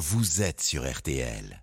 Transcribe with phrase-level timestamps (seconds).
[0.00, 1.62] vous êtes sur RTL.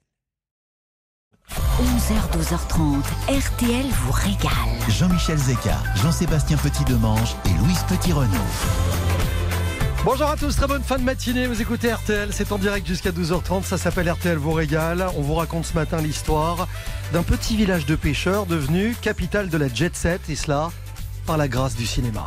[1.49, 4.51] 11h, 12h30, RTL vous régale.
[4.89, 8.37] Jean-Michel Zeka, Jean-Sébastien Petit-Demange et Louise Petit-Renaud.
[10.05, 11.47] Bonjour à tous, très bonne fin de matinée.
[11.47, 13.63] Vous écoutez RTL, c'est en direct jusqu'à 12h30.
[13.63, 15.07] Ça s'appelle RTL vous régale.
[15.17, 16.67] On vous raconte ce matin l'histoire
[17.13, 20.69] d'un petit village de pêcheurs devenu capitale de la jet set, et cela
[21.25, 22.23] par la grâce du cinéma.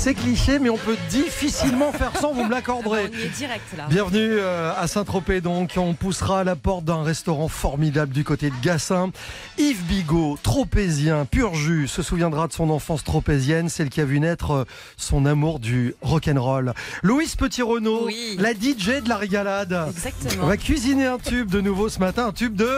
[0.00, 3.10] C'est cliché, mais on peut difficilement faire sans, vous me l'accorderez.
[3.12, 3.86] On y est direct là.
[3.90, 5.72] Bienvenue euh, à Saint-Tropez donc.
[5.76, 9.10] On poussera à la porte d'un restaurant formidable du côté de Gassin.
[9.58, 14.20] Yves Bigot, tropézien, pur jus, se souviendra de son enfance tropézienne, celle qui a vu
[14.20, 14.64] naître euh,
[14.96, 16.74] son amour du rock'n'roll.
[17.02, 18.36] Louise Petit-Renaud, Oui.
[18.38, 19.76] la DJ de la régalade.
[19.90, 20.44] Exactement.
[20.44, 22.70] On va cuisiner un tube de nouveau ce matin, un tube de...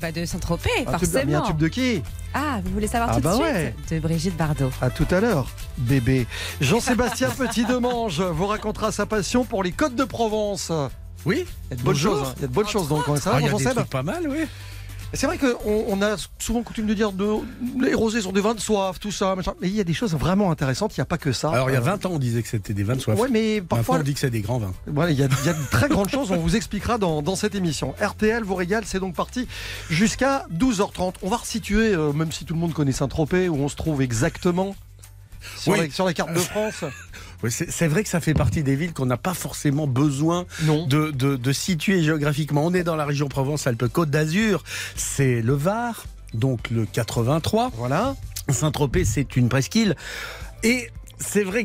[0.00, 1.38] Bah de Saint-Tropez, Un tube, mais forcément.
[1.38, 2.02] un tube de qui?
[2.34, 3.74] Ah, vous voulez savoir Ah tout bah de suite ouais.
[3.90, 4.70] De Brigitte Bardot.
[4.82, 5.46] À tout à l'heure,
[5.78, 6.26] bébé.
[6.60, 10.72] Jean-Sébastien Petit-Demange vous racontera sa passion pour les côtes de Provence.
[11.24, 12.20] Oui, Il y a de bonnes choses.
[12.28, 12.32] hein.
[12.36, 13.16] Il y a de bonnes choses dans le coin.
[13.16, 14.44] Ça va, Ah, il y a des Jean-Seb trucs pas mal, oui.
[15.12, 17.24] C'est vrai qu'on on a souvent coutume de dire de,
[17.80, 19.54] les rosés sont des vins de soif, tout ça, machin.
[19.60, 21.50] mais il y a des choses vraiment intéressantes, il n'y a pas que ça.
[21.50, 23.18] Alors, il y a Euh, 20 ans, on disait que c'était des vins de soif.
[23.18, 24.72] Ouais, mais parfois, on dit que c'est des grands vins.
[24.86, 27.22] voilà, il y, a, il y a de très grandes choses, on vous expliquera dans,
[27.22, 27.94] dans cette émission.
[28.00, 29.46] RTL vous régale, c'est donc parti
[29.88, 31.14] jusqu'à 12h30.
[31.22, 34.02] On va resituer, euh, même si tout le monde connaît Saint-Tropez, où on se trouve
[34.02, 34.74] exactement
[35.58, 35.78] sur, Oui.
[35.80, 36.84] la, sur la carte de France.
[37.44, 40.86] Oui, c'est vrai que ça fait partie des villes qu'on n'a pas forcément besoin Non.
[40.86, 42.64] de, de- de situer géographiquement.
[42.64, 44.64] On est dans la région Provence-Alpes-Côte d'Azur.
[44.96, 47.70] C'est le Var, donc le 83.
[47.76, 48.16] Voilà.
[48.48, 49.94] Saint-Tropez, c'est une presqu'île.
[50.62, 51.64] Et c'est vrai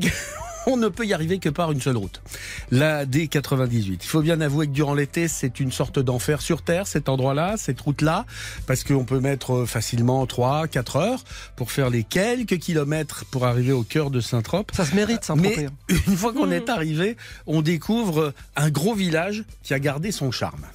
[0.69, 2.21] qu'on ne peut y arriver que par une seule route.
[2.69, 3.99] La D98.
[4.03, 7.55] Il faut bien avouer que durant l'été, c'est une sorte d'enfer sur Terre, cet endroit-là,
[7.57, 8.25] cette route-là,
[8.67, 11.23] parce qu'on peut mettre euh, facilement 3, 4 heures
[11.55, 14.71] pour faire les quelques kilomètres pour arriver au cœur de Saint-Trope.
[14.75, 15.69] Ça se mérite, Saint-Tropez.
[15.89, 20.29] Mais une fois qu'on est arrivé, on découvre un gros village qui a gardé son
[20.29, 20.65] charme.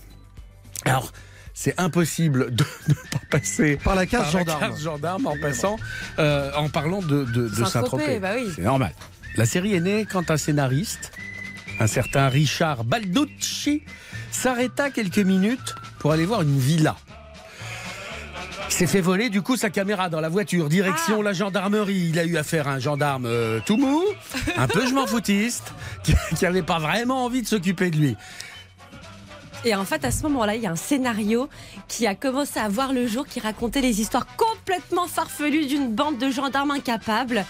[0.85, 1.13] Alors,
[1.55, 4.61] c'est impossible de ne pas passer Par la case par la gendarme.
[4.73, 5.77] case gendarme en passant,
[6.19, 8.19] euh, en parlant de, de, de Saint-Tropez, Saint-Tropez.
[8.19, 8.51] bah oui.
[8.57, 8.93] C'est normal.
[9.37, 11.11] La série est née quand un scénariste,
[11.81, 13.83] un certain Richard Balducci,
[14.31, 16.97] s'arrêta quelques minutes pour aller voir une villa.
[18.69, 22.11] Il s'est fait voler du coup sa caméra dans la voiture, direction la gendarmerie.
[22.11, 24.05] Il a eu affaire à un gendarme euh, tout mou,
[24.57, 25.75] un peu je m'en foutiste,
[26.05, 28.17] qui, qui avait pas vraiment envie de s'occuper de lui.
[29.65, 31.49] Et en fait, à ce moment-là, il y a un scénario
[31.89, 36.19] qui a commencé à voir le jour, qui racontait les histoires complètement farfelues d'une bande
[36.19, 37.45] de gendarmes incapables.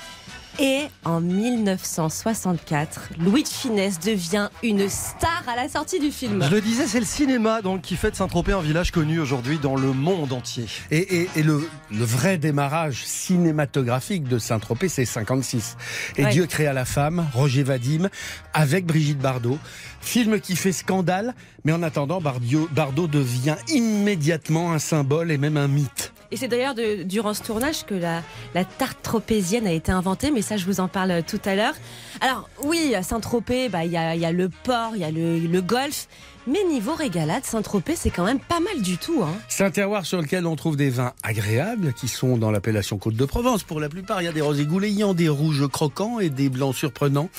[0.60, 6.44] Et en 1964, Louis de Finesse devient une star à la sortie du film.
[6.48, 9.58] Je le disais, c'est le cinéma donc qui fait de Saint-Tropez un village connu aujourd'hui
[9.58, 10.66] dans le monde entier.
[10.92, 15.76] Et, et- et le, le vrai démarrage cinématographique de Saint-Tropez, c'est 56.
[16.16, 16.30] Et Ouais.
[16.30, 18.08] Dieu créa la femme, Roger Vadim,
[18.52, 19.58] avec Brigitte Bardot.
[20.00, 25.56] Film qui fait scandale, mais en attendant, Bardio- Bardot devient immédiatement un symbole et même
[25.56, 26.12] un mythe.
[26.34, 26.74] Et c'est d'ailleurs
[27.04, 28.20] durant ce tournage que la,
[28.56, 31.74] la tarte tropézienne a été inventée, mais ça je vous en parle tout à l'heure.
[32.20, 35.60] Alors oui, à Saint-Tropez, bah, il y, a, y le port, il y a le
[35.60, 36.08] golf,
[36.46, 39.22] mais niveau régalade, Saint-Tropez c'est quand même pas mal du tout.
[39.22, 39.34] Hein.
[39.48, 43.16] C'est un terroir sur lequel on trouve des vins agréables qui sont dans l'appellation Côte
[43.16, 43.62] de Provence.
[43.62, 46.74] Pour la plupart, il y a des rosés goulayants, des rouges croquants et des blancs
[46.74, 47.30] surprenants.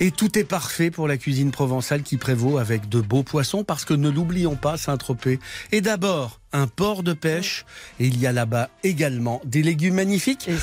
[0.00, 3.84] Et tout est parfait pour la cuisine provençale qui prévaut avec de beaux poissons parce
[3.84, 5.38] que ne l'oublions pas, Saint-Tropez
[5.72, 7.66] est d'abord un port de pêche
[8.00, 10.48] et il y a là-bas également des légumes magnifiques.
[10.48, 10.56] Et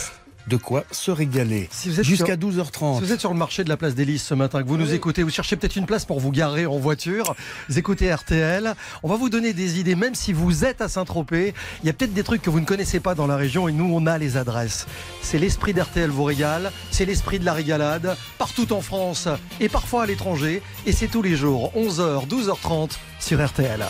[0.47, 1.67] De quoi se régaler.
[1.71, 2.99] si vous êtes Jusqu'à sur- 12h30.
[2.99, 4.77] Si vous êtes sur le marché de la place des Lys ce matin, que vous
[4.77, 7.35] nous écoutez, vous cherchez peut-être une place pour vous garer en voiture,
[7.67, 11.53] vous écoutez RTL, on va vous donner des idées, même si vous êtes à Saint-Tropez,
[11.81, 13.71] il y a peut-être des trucs que vous ne connaissez pas dans la région et
[13.71, 14.85] nous on a les adresses.
[15.23, 19.27] C'est l'esprit d'RTL vous régale, c'est l'esprit de la régalade, partout en France
[19.59, 23.83] et parfois à l'étranger, et c'est tous les jours, 11h, 12h30 sur RTL.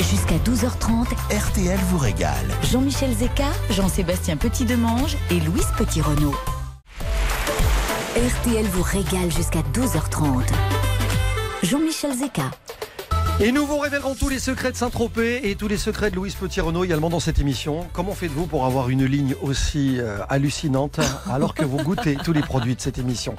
[0.00, 2.46] Jusqu'à 12h30, RTL vous régale.
[2.70, 6.34] Jean-Michel Zeka, Jean-Sébastien Petit-Demange et Louise Petit-Renaud.
[8.16, 10.44] RTL vous régale jusqu'à 12h30.
[11.62, 12.50] Jean-Michel Zeka.
[13.40, 16.34] Et nous vous révélerons tous les secrets de Saint-Tropez et tous les secrets de Louise
[16.34, 17.86] Petit-Renaud également dans cette émission.
[17.92, 20.98] Comment faites-vous pour avoir une ligne aussi euh, hallucinante
[21.30, 23.36] alors que vous goûtez tous les produits de cette émission?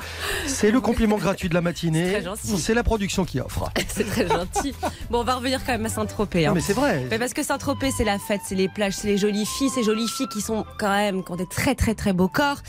[0.48, 2.24] C'est le compliment gratuit de la matinée.
[2.42, 3.70] C'est la production qui offre.
[3.90, 4.74] C'est très gentil.
[5.10, 6.46] Bon, on va revenir quand même à Saint-Tropez.
[6.46, 6.54] Non hein.
[6.56, 7.06] mais c'est vrai.
[7.12, 9.84] Mais parce que Saint-Tropez, c'est la fête, c'est les plages, c'est les jolies filles, ces
[9.84, 12.60] jolies filles qui sont quand même, qui ont des très très très beaux corps.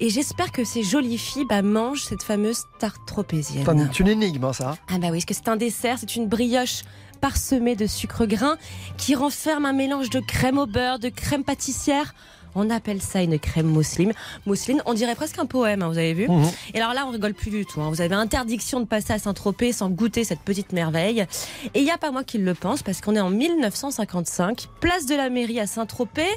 [0.00, 3.64] Et j'espère que ces jolies filles bah, mangent cette fameuse tarte tropézienne.
[3.90, 4.76] C'est une énigme hein, ça.
[4.88, 6.73] Ah bah oui, parce que c'est un dessert, c'est une brioche
[7.20, 8.56] parsemée de sucre grain
[8.98, 12.14] qui renferme un mélange de crème au beurre, de crème pâtissière.
[12.56, 14.12] On appelle ça une crème mousseline.
[14.46, 16.48] Mousseline, on dirait presque un poème, hein, vous avez vu Mhm.
[16.74, 17.80] Et alors là, on rigole plus du tout.
[17.80, 17.88] hein.
[17.90, 21.26] Vous avez interdiction de passer à Saint-Tropez sans goûter cette petite merveille.
[21.74, 25.06] Et il n'y a pas moi qui le pense, parce qu'on est en 1955, place
[25.06, 26.28] de la mairie à Saint-Tropez.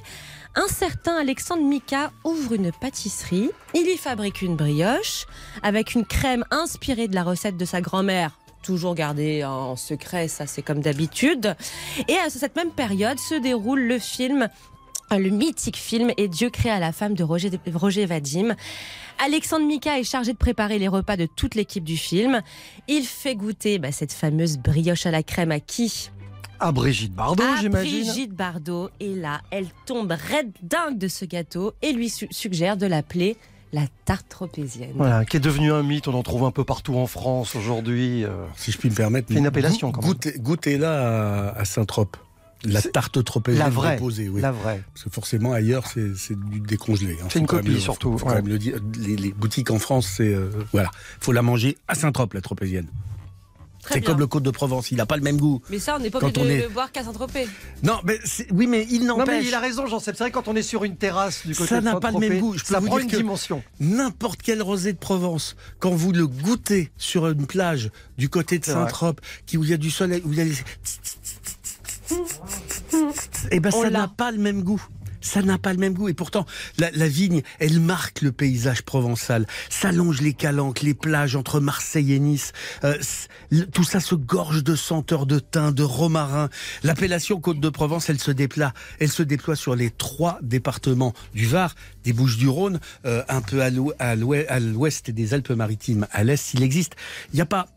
[0.55, 3.51] Un certain Alexandre Mika ouvre une pâtisserie.
[3.75, 5.27] Il y fabrique une brioche
[5.61, 8.31] avec une crème inspirée de la recette de sa grand-mère.
[8.67, 11.55] Toujours gardée en secret, ça c'est comme d'habitude.
[12.09, 14.49] Et à cette même période se déroule le film
[15.09, 18.57] le mythique film Et Dieu créa la femme de Roger, Roger Vadim.
[19.23, 22.41] Alexandre Mika est chargé de préparer les repas de toute l'équipe du film.
[22.89, 26.09] Il fait goûter bah, cette fameuse brioche à la crème à qui?
[26.59, 28.01] À Brigitte Bardot, j'imagine.
[28.03, 28.89] Brigitte Bardot.
[28.99, 33.37] Et là, elle tombe raide dingue de ce gâteau et lui su- suggère de l'appeler
[33.73, 34.91] la tarte tropézienne.
[34.95, 38.23] Voilà, qui est devenu un mythe, on en trouve un peu partout en France aujourd'hui.
[38.23, 38.29] euh.
[38.55, 39.27] Si je puis me permettre.
[39.29, 40.09] C'est une appellation, quand même.
[40.11, 42.17] Goûtez, goûtez-la à, à Saint-Trope.
[42.63, 44.41] La tarte tropézienne la vraie, déposée, oui.
[44.41, 44.81] La vraie.
[44.93, 47.13] Parce que forcément, ailleurs, c'est du décongelé.
[47.21, 47.25] hein.
[47.29, 48.41] C'est Faut une quand même copie, le- surtout, faut quand ouais.
[48.41, 48.79] même le dire.
[48.99, 50.33] Les, les boutiques en France, c'est.
[50.33, 50.89] euh, voilà.
[51.19, 52.87] faut la manger à Saint-Trope, la tropézienne.
[53.91, 55.61] C'est comme le Côte de Provence, il n'a pas le même goût.
[55.69, 57.47] Mais ça, on n'est pas Quand obligé on de est- le boire qu'à Saint-Tropez.
[57.83, 58.19] Non, mais
[58.51, 59.45] oui, mais il Non mais n'empêche.
[59.47, 61.79] il a raison Jean-Seb, c'est vrai quand on est sur une terrasse du côté Ça
[61.79, 62.53] de n'a pas le même goût.
[62.57, 63.63] Je peux ça vous prend dire une dimension.
[63.79, 68.65] N'importe quel rosé de Provence, quand vous le goûtez sur une plage du côté de.
[68.65, 70.53] Saint-Trope, qui où il y a du soleil, où il y a les...
[73.51, 74.81] Eh ben On ça n'a pas le même goût.
[75.21, 76.09] Ça n'a pas le même goût.
[76.09, 76.45] Et pourtant,
[76.77, 79.45] la, la vigne, elle marque le paysage provençal.
[79.69, 82.51] Ça longe les calanques, les plages entre Marseille et Nice.
[82.83, 82.97] Euh,
[83.73, 86.49] tout ça se gorge de senteurs de thym, de romarin.
[86.83, 88.73] L'appellation Côte de Provence, elle se déploie.
[88.99, 91.73] Elle se déploie sur les trois départements du Var,
[92.03, 94.15] des Bouches-du-Rhône, euh, un peu à l'ou- à
[94.59, 96.93] l'ouest des Alpes-Maritimes à l'est, s'il existe.
[97.33, 97.67] Il n'y a pas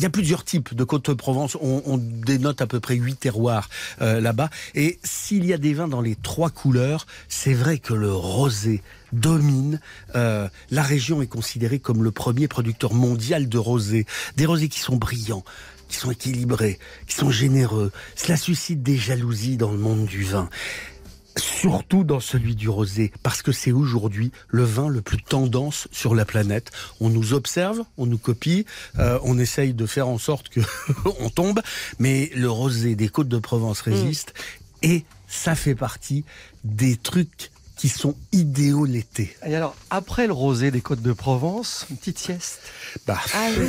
[0.00, 1.58] il y a plusieurs types de Côte de Provence.
[1.60, 3.68] On, on dénote à peu près huit terroirs
[4.00, 4.48] euh, là-bas.
[4.74, 8.82] Et s'il y a des vins dans les trois couleurs, c'est vrai que le rosé
[9.12, 9.78] domine.
[10.14, 14.06] Euh, la région est considérée comme le premier producteur mondial de rosé.
[14.38, 15.44] Des rosés qui sont brillants,
[15.90, 17.92] qui sont équilibrés, qui sont généreux.
[18.16, 20.48] Cela suscite des jalousies dans le monde du vin.
[21.36, 26.14] Surtout dans celui du rosé, parce que c'est aujourd'hui le vin le plus tendance sur
[26.14, 26.70] la planète.
[27.00, 28.66] On nous observe, on nous copie,
[28.98, 30.60] euh, on essaye de faire en sorte que
[31.20, 31.60] on tombe,
[31.98, 34.34] mais le rosé des Côtes de Provence résiste
[34.82, 36.24] et ça fait partie
[36.64, 39.34] des trucs qui sont idéaux l'été.
[39.46, 42.60] Et alors, après le rosé des Côtes de Provence, une petite sieste?
[43.06, 43.18] Bah,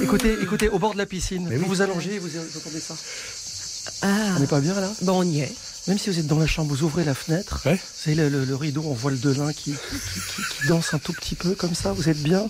[0.03, 1.69] Écoutez, écoutez, au bord de la piscine, Mais vous oui.
[1.69, 2.27] vous allongez, vous
[2.57, 2.95] entendez ça?
[4.01, 4.89] Ah, On n'est pas bien là?
[5.01, 5.53] Bon, on y est.
[5.87, 7.73] Même si vous êtes dans la chambre, vous ouvrez la fenêtre, Ouais.
[7.75, 9.99] vous savez, le, le- le rideau, on voit le delin qui, qui,
[10.35, 12.43] qui- qui danse un tout petit peu comme ça, vous êtes bien?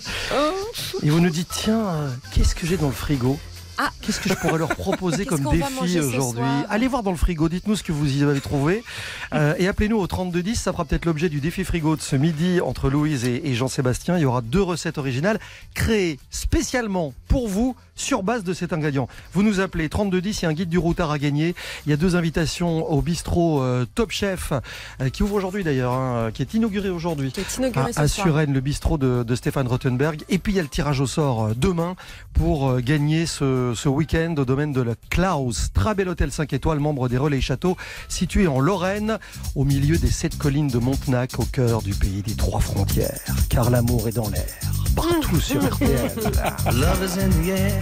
[1.02, 3.38] Et vous nous dites, tiens, euh, qu'est-ce que j'ai dans le frigo?
[3.78, 3.90] Ah.
[4.02, 6.42] Qu'est-ce que je pourrais leur proposer comme défi aujourd'hui?
[6.68, 8.84] Allez voir dans le frigo, dites-nous ce que vous y avez trouvé.
[9.32, 12.60] Euh, et appelez-nous au 3210, ça fera peut-être l'objet du défi frigo de ce midi
[12.60, 14.18] entre Louise et, et Jean-Sébastien.
[14.18, 15.40] Il y aura deux recettes originales
[15.74, 19.08] créées spécialement pour vous sur base de cet ingrédient.
[19.32, 21.54] Vous nous appelez 3210, il y a un guide du routard à gagner.
[21.86, 24.52] Il y a deux invitations au bistrot euh, Top Chef
[25.00, 28.08] euh, qui ouvre aujourd'hui d'ailleurs, hein, qui est inauguré aujourd'hui Qui est à, inauguré à.
[28.08, 30.22] Suresnes, le bistrot de, de Stéphane Rottenberg.
[30.28, 31.96] Et puis il y a le tirage au sort euh, demain
[32.32, 35.68] pour euh, gagner ce, ce week-end au domaine de la Klaus.
[35.72, 37.76] Très bel hôtel 5 étoiles, membre des Relais Châteaux,
[38.08, 39.18] situé en Lorraine,
[39.54, 43.18] au milieu des sept collines de Montenac, au cœur du pays des trois frontières.
[43.48, 44.44] Car l'amour est dans l'air,
[44.96, 46.10] partout sur RTL.
[46.72, 47.81] Love is in the air.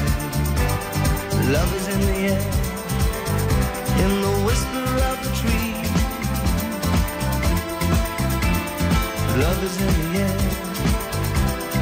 [1.51, 2.41] Love is in the air,
[4.03, 5.73] in the whisper of the tree.
[9.43, 10.39] Love is in the air,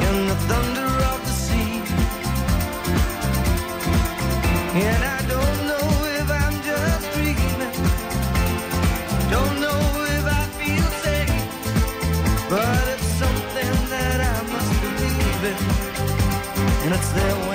[0.08, 1.74] in the thunder of the sea.
[4.74, 5.86] And I don't know
[6.18, 7.74] if I'm just dreaming.
[9.30, 9.82] Don't know
[10.18, 11.42] if I feel safe.
[12.50, 15.58] But it's something that I must believe in.
[16.84, 17.49] And it's there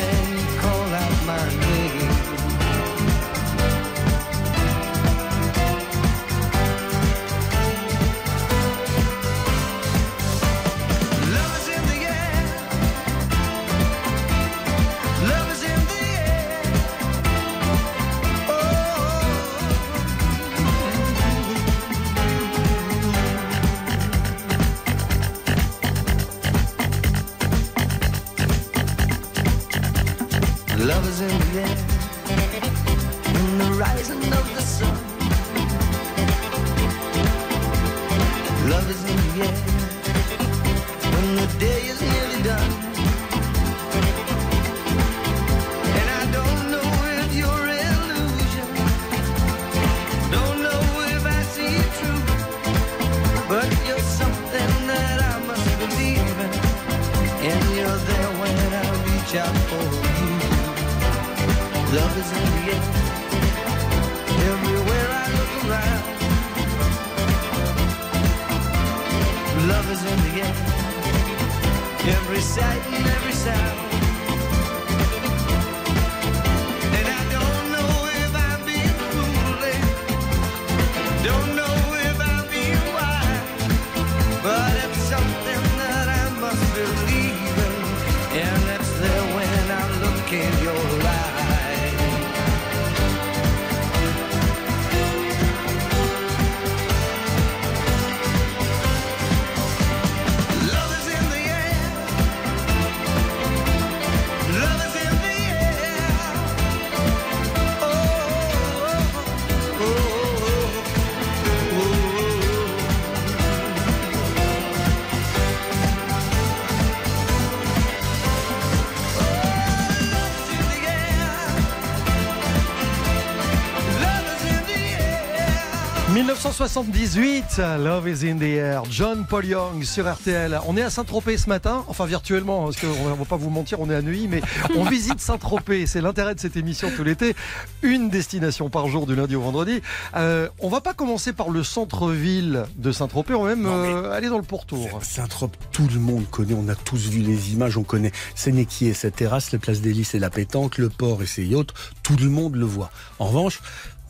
[126.66, 130.60] 1978, Love is in the air, John Paul Young sur RTL.
[130.66, 133.80] On est à Saint-Tropez ce matin, enfin virtuellement, parce qu'on ne va pas vous mentir,
[133.80, 134.42] on est à Neuilly, mais
[134.76, 135.86] on visite Saint-Tropez.
[135.86, 137.36] C'est l'intérêt de cette émission tout l'été.
[137.84, 139.80] Une destination par jour du lundi au vendredi.
[140.16, 144.30] Euh, on va pas commencer par le centre-ville de Saint-Tropez, on va même euh, aller
[144.30, 144.88] dans le pourtour.
[145.04, 148.94] Saint-Trope, tout le monde connaît, on a tous vu les images, on connaît Sénéquier et
[148.96, 152.30] sa terrasse, les places d'Hélice et la pétanque, le port et ses yachts, tout le
[152.30, 152.90] monde le voit.
[153.20, 153.62] En revanche,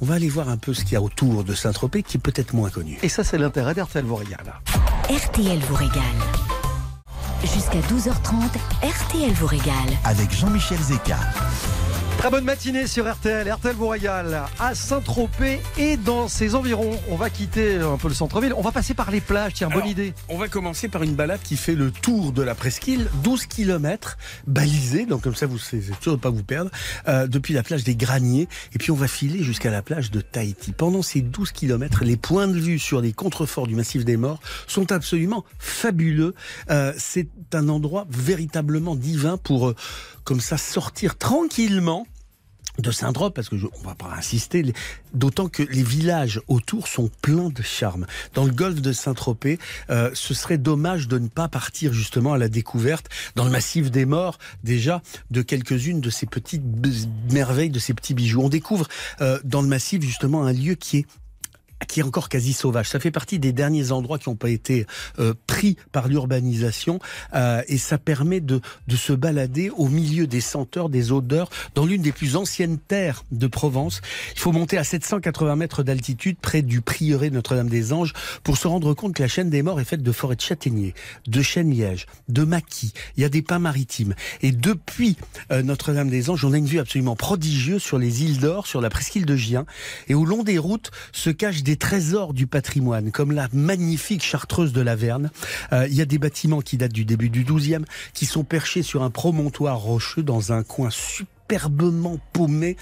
[0.02, 2.20] on va aller voir un peu ce qu'il y a autour de Saint-Tropez qui est
[2.20, 2.98] peut-être moins connu.
[3.04, 4.54] Et ça, c'est l'intérêt d'RTL vous régale.
[5.10, 6.02] RTL vous régale.
[7.42, 9.74] Jusqu'à 12h30, RTL vous régale.
[10.04, 11.18] Avec Jean-Michel Zeka.
[12.18, 16.98] Très bonne matinée sur RTL, RTL vous régale à Saint-Tropez et dans ses environs.
[17.12, 19.86] On va quitter un peu le centre-ville, on va passer par les plages, tiens, bonne
[19.86, 20.14] idée.
[20.28, 24.18] On va commencer par une balade qui fait le tour de la presqu'île, 12 km,
[24.48, 26.72] balisée, donc comme ça vous êtes sûr de pas vous perdre,
[27.08, 30.22] euh, depuis la plage des Graniers, et puis on va filer jusqu'à la plage de
[30.22, 30.72] Tahiti.
[30.72, 34.40] Pendant ces 12 km, les points de vue sur les contreforts du massif des morts
[34.66, 36.34] sont absolument fabuleux.
[36.72, 39.76] Euh, C'est un endroit véritablement divin pour, euh,
[40.26, 42.06] comme ça, sortir tranquillement
[42.80, 44.74] de Saint-Trope, parce que je, on va pas insister,
[45.14, 48.06] d'autant que les villages autour sont pleins de charme.
[48.34, 52.38] Dans le golfe de Saint-Tropez, euh, ce serait dommage de ne pas partir justement à
[52.38, 55.02] la découverte, dans le massif des morts, déjà,
[55.32, 56.64] de quelques-unes de ces petites
[57.32, 58.42] merveilles, de ces petits bijoux.
[58.42, 58.88] On découvre
[59.22, 61.06] euh, dans le massif justement un lieu qui est
[61.88, 62.90] qui est encore quasi sauvage.
[62.90, 64.86] Ça fait partie des derniers endroits qui n'ont pas été
[65.20, 67.00] euh, pris par l'urbanisation
[67.34, 71.86] euh, et ça permet de, de se balader au milieu des senteurs, des odeurs, dans
[71.86, 74.02] l'une des plus anciennes terres de Provence.
[74.34, 78.14] Il faut monter à 780 mètres d'altitude près du prieuré de Notre-Dame-des-Anges
[78.44, 80.94] pour se rendre compte que la chaîne des morts est faite de forêts de châtaigniers,
[81.28, 82.94] de chênes lièges, de maquis.
[83.18, 84.16] Il y a des pins maritimes.
[84.42, 85.18] Et depuis
[85.52, 89.26] euh, Notre-Dame-des-Anges, on a une vue absolument prodigieuse sur les îles d'Or, sur la presqu'île
[89.26, 89.66] de Gien.
[90.08, 94.72] Et au long des routes se cachent des trésors du patrimoine, comme la magnifique chartreuse
[94.72, 95.32] de la Verne.
[95.74, 98.84] Euh, il y a des bâtiments qui datent du début du XIIe, qui sont perchés
[98.84, 102.78] sur un promontoire rocheux dans un coin superbement paumé.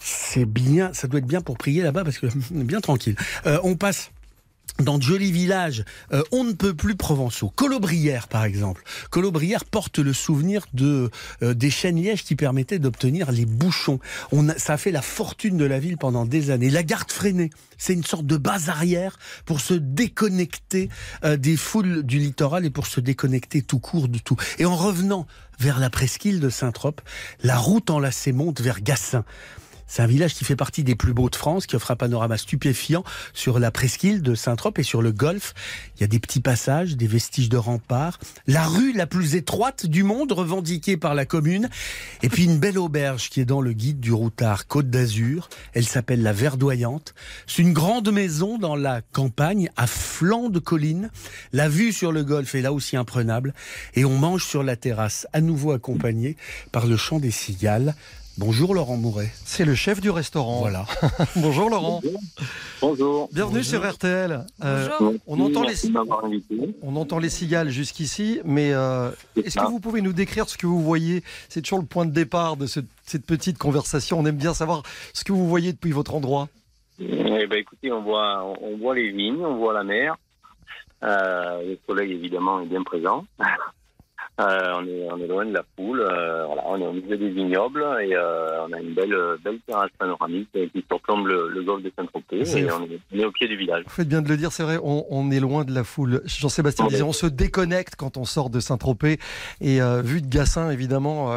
[0.00, 3.14] C'est bien, ça doit être bien pour prier là-bas parce que bien tranquille.
[3.46, 4.10] Euh, on passe
[4.80, 7.48] dans de jolis villages, euh, on ne peut plus provençaux.
[7.50, 8.82] Colobrières, par exemple.
[9.10, 11.10] Colobrières porte le souvenir de
[11.42, 14.00] euh, des chênes lièges qui permettaient d'obtenir les bouchons.
[14.32, 16.70] On a, ça a fait la fortune de la ville pendant des années.
[16.70, 20.88] La garde freinée, c'est une sorte de base arrière pour se déconnecter
[21.24, 24.36] euh, des foules du littoral et pour se déconnecter tout court de tout.
[24.58, 25.26] Et en revenant
[25.60, 27.00] vers la presqu'île de Saint-Trope,
[27.42, 29.24] la route enlacée monte vers Gassin.
[29.86, 32.36] C'est un village qui fait partie des plus beaux de France, qui offre un panorama
[32.36, 35.54] stupéfiant sur la presqu'île de Saint-Trope et sur le golfe.
[35.96, 39.86] Il y a des petits passages, des vestiges de remparts, la rue la plus étroite
[39.86, 41.68] du monde revendiquée par la commune,
[42.22, 45.48] et puis une belle auberge qui est dans le guide du routard Côte d'Azur.
[45.72, 47.14] Elle s'appelle la Verdoyante.
[47.46, 51.10] C'est une grande maison dans la campagne, à flanc de colline.
[51.52, 53.54] La vue sur le golfe est là aussi imprenable,
[53.94, 56.36] et on mange sur la terrasse, à nouveau accompagné
[56.72, 57.94] par le chant des cigales
[58.36, 59.30] Bonjour Laurent Mouret.
[59.44, 60.58] C'est le chef du restaurant.
[60.60, 60.86] Voilà.
[61.36, 62.00] Bonjour Laurent.
[62.80, 63.28] Bonjour.
[63.32, 64.44] Bienvenue sur RTL.
[64.64, 65.14] Euh, Bonjour.
[65.28, 65.92] on entend les Merci
[66.82, 70.66] on entend les cigales jusqu'ici, mais euh, est-ce que vous pouvez nous décrire ce que
[70.66, 71.22] vous voyez?
[71.48, 74.18] C'est toujours le point de départ de ce- cette petite conversation.
[74.18, 76.48] On aime bien savoir ce que vous voyez depuis votre endroit.
[76.98, 80.16] Eh ben, écoutez, on voit, on voit les vignes, on voit la mer.
[81.04, 83.24] Euh, le soleil, évidemment, est bien présent.
[84.40, 86.00] Euh, on, est, on est loin de la foule.
[86.00, 89.60] euh, voilà, on est au milieu des vignobles et euh, on a une belle, belle
[89.66, 92.40] terrasse panoramique qui surplombe le, le golfe de Saint-Tropez.
[92.58, 93.84] Et on est, on est au pied du village.
[93.84, 96.20] Vous faites bien de le dire, c'est vrai, on, on est loin de la foule.
[96.24, 99.18] Jean-Sébastien disait, on se déconnecte quand on sort de Saint-Tropez.
[99.60, 101.32] Et vu de Gassin, évidemment,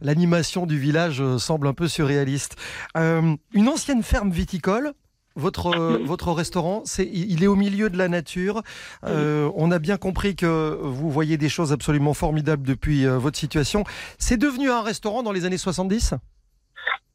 [0.00, 2.56] l'animation du village semble un peu surréaliste.
[2.96, 4.92] Une ancienne ferme viticole.
[5.36, 8.62] Votre, euh, votre restaurant, c'est, il est au milieu de la nature.
[9.04, 13.38] Euh, on a bien compris que vous voyez des choses absolument formidables depuis euh, votre
[13.38, 13.84] situation.
[14.18, 16.14] C'est devenu un restaurant dans les années 70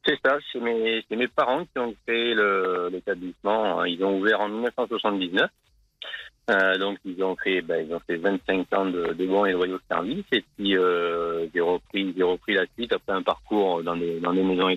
[0.06, 3.84] C'est ça, c'est mes, c'est mes parents qui ont créé le- l'établissement.
[3.84, 5.50] Ils ont ouvert en 1979.
[6.48, 9.52] Euh, donc ils ont fait, ben, ils ont fait 25 ans de, de bons et
[9.52, 10.24] loyaux services.
[10.32, 10.72] Et puis
[11.52, 14.68] j'ai repris, j'ai repris la suite après un parcours dans des, dans des maisons.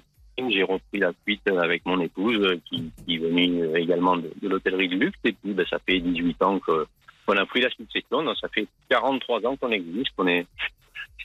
[0.49, 4.47] J'ai repris la suite avec mon épouse euh, qui, qui est venue également de, de
[4.47, 5.17] l'hôtellerie du luxe.
[5.25, 8.23] Et puis ben, ça fait 18 ans qu'on a pris la succession.
[8.23, 10.11] Donc ça fait 43 ans qu'on existe.
[10.27, 10.45] est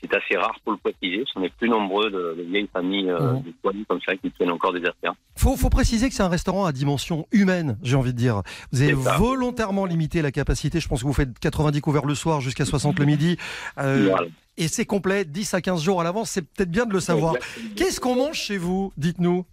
[0.01, 1.23] c'est assez rare pour le préciser.
[1.35, 4.51] On est plus nombreux de, de vieilles familles euh, du foyer comme ça qui tiennent
[4.51, 5.13] encore des affaires.
[5.35, 8.41] Faut, faut préciser que c'est un restaurant à dimension humaine, j'ai envie de dire.
[8.71, 10.79] Vous avez volontairement limité la capacité.
[10.79, 13.37] Je pense que vous faites 90 couverts le soir jusqu'à 60 le midi.
[13.79, 14.27] Euh, Voilà.
[14.57, 16.31] Et c'est complet, 10 à 15 jours à l'avance.
[16.31, 17.35] C'est peut-être bien de le savoir.
[17.75, 19.45] Qu'est-ce qu'on mange chez vous Dites-nous?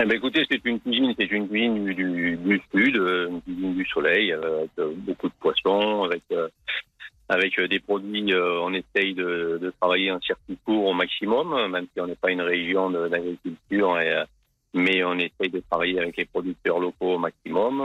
[0.00, 3.42] Eh ben, écoutez, c'est une cuisine, c'est une cuisine du, du, du sud, euh, une
[3.42, 6.48] cuisine du soleil, euh, avec euh, beaucoup de poissons, avec euh,
[7.28, 8.34] avec des produits.
[8.34, 12.30] on essaye de, de travailler un circuit court au maximum, même si on n'est pas
[12.30, 13.96] une région d'agriculture,
[14.74, 17.80] mais on essaye de travailler avec les producteurs locaux au maximum.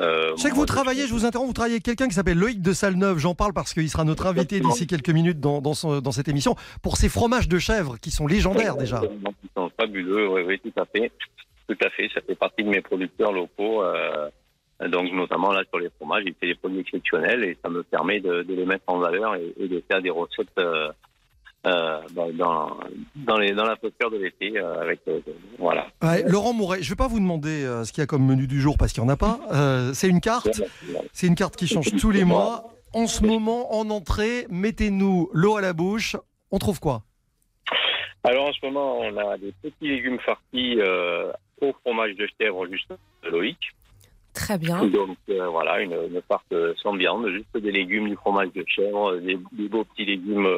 [0.00, 2.38] Euh, Je sais que vous travaillez, je vous interromps, vous travaillez avec quelqu'un qui s'appelle
[2.38, 3.18] Loïc de Salneuve.
[3.18, 6.28] J'en parle parce qu'il sera notre invité d'ici quelques minutes dans, dans, son- dans cette
[6.28, 9.00] émission pour ses fromages de chèvre qui sont légendaires déjà.
[9.02, 11.10] Ils sont fabuleux, oui, oui, tout à fait.
[11.68, 13.82] Tout à fait, ça fait partie de mes producteurs locaux.
[13.82, 14.28] euh,
[14.88, 18.20] donc, notamment là sur les fromages, il fait des produits exceptionnels et ça me permet
[18.20, 20.90] de, de les mettre en valeur et, et de faire des recettes euh,
[21.66, 22.76] euh, dans, dans,
[23.16, 24.58] dans, les, dans la posture de l'été.
[24.58, 25.20] euh, avec euh,
[25.58, 25.88] voilà.
[26.02, 28.24] Ouais, Laurent Mouret, je ne vais pas vous demander euh, ce qu'il y a comme
[28.24, 29.40] menu du jour parce qu'il n'y en a pas.
[29.52, 30.62] Euh, c'est une carte.
[31.12, 32.72] C'est une carte qui change tous les mois.
[32.94, 36.16] En ce moment, en entrée, mettez-nous l'eau à la bouche.
[36.50, 37.02] On trouve quoi?
[38.24, 42.66] Alors en ce moment, on a des petits légumes farcis euh, au fromage de chèvre
[42.66, 42.90] juste
[43.24, 43.58] de Loïc.
[44.34, 44.84] Très bien.
[44.86, 48.64] Donc euh, voilà, une, une farce euh, sans viande, juste des légumes, du fromage de
[48.66, 50.48] chèvre, des, des beaux petits légumes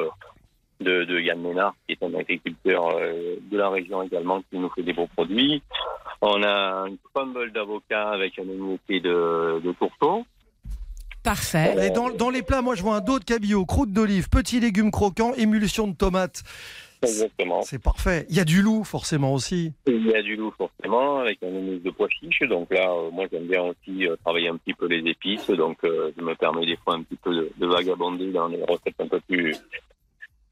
[0.79, 4.69] de, de Yann Ménard, qui est un agriculteur euh, de la région également, qui nous
[4.69, 5.61] fait des beaux produits.
[6.21, 10.25] On a un crumble d'avocat avec un émietté de, de tourteau.
[11.23, 11.75] Parfait.
[11.85, 14.59] Et dans, dans les plats, moi, je vois un dos de cabillaud, croûte d'olive, petits
[14.59, 16.43] légumes croquants, émulsion de tomates.
[17.01, 17.61] Exactement.
[17.61, 18.25] C'est parfait.
[18.29, 19.71] Il y a du loup, forcément aussi.
[19.87, 22.43] Il y a du loup forcément, avec un émisse de pois chiches.
[22.49, 25.49] Donc là, euh, moi j'aime bien aussi euh, travailler un petit peu les épices.
[25.49, 28.61] Donc euh, je me permets des fois un petit peu de, de vagabonder dans les
[28.63, 29.55] recettes un peu plus,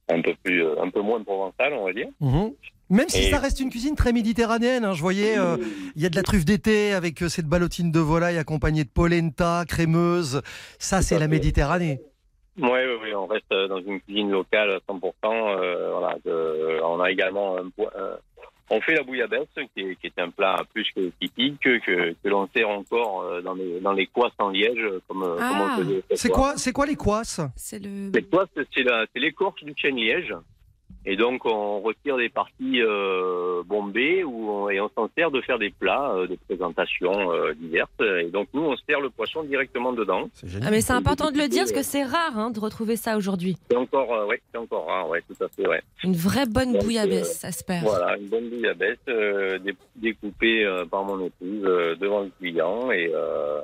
[0.09, 2.07] un peu plus, euh, un peu moins provençales, on va dire.
[2.21, 2.51] Mhm.
[2.89, 4.93] Même si Et- ça reste une cuisine très méditerranéenne, hein.
[4.93, 5.57] je voyais, euh,
[5.95, 8.89] il y a de la truffe d'été avec euh, cette ballotine de volaille accompagnée de
[8.89, 10.41] polenta, crémeuse.
[10.79, 11.99] Ça, c'est la Méditerranée.
[12.59, 15.01] Oui, oui, oui, on reste dans une cuisine locale à 100%.
[15.59, 17.69] euh, voilà, de- on a également un-
[18.69, 21.79] on fait la bouillabaisse, qui est, qui est un plat plus que typique, que,
[22.13, 25.41] que l'on sert encore euh, dans les, dans les coisses en liège, comme, euh, comme
[25.41, 25.77] Ah.
[25.79, 28.11] on faisait C'est quoi, c'est quoi les coisses C'est le.
[28.13, 30.33] Les coisses, c'est la- c'est l'écorce du chêne liège.
[31.09, 35.39] Et donc, on retire des parties euh, bombées où on- et on s'en sert de
[35.39, 37.89] faire des plats euh, de présentation euh, diverses.
[38.01, 40.29] Et donc, nous, on sert le poisson directement dedans.
[40.33, 40.67] C'est génial.
[40.67, 43.15] Ah, mais c'est important de le dire parce que c'est rare hein, de retrouver ça
[43.15, 43.55] aujourd'hui.
[43.71, 45.81] C'est encore, euh, ouais, c'est encore rare, ouais, tout à fait, ouais.
[46.03, 47.83] Une vraie bonne Donc, bouillabaisse, ça se perd.
[47.85, 52.91] Voilà, une bonne bouillabaisse euh, dé- découpée euh, par mon épouse euh, devant le client
[52.91, 53.61] et euh,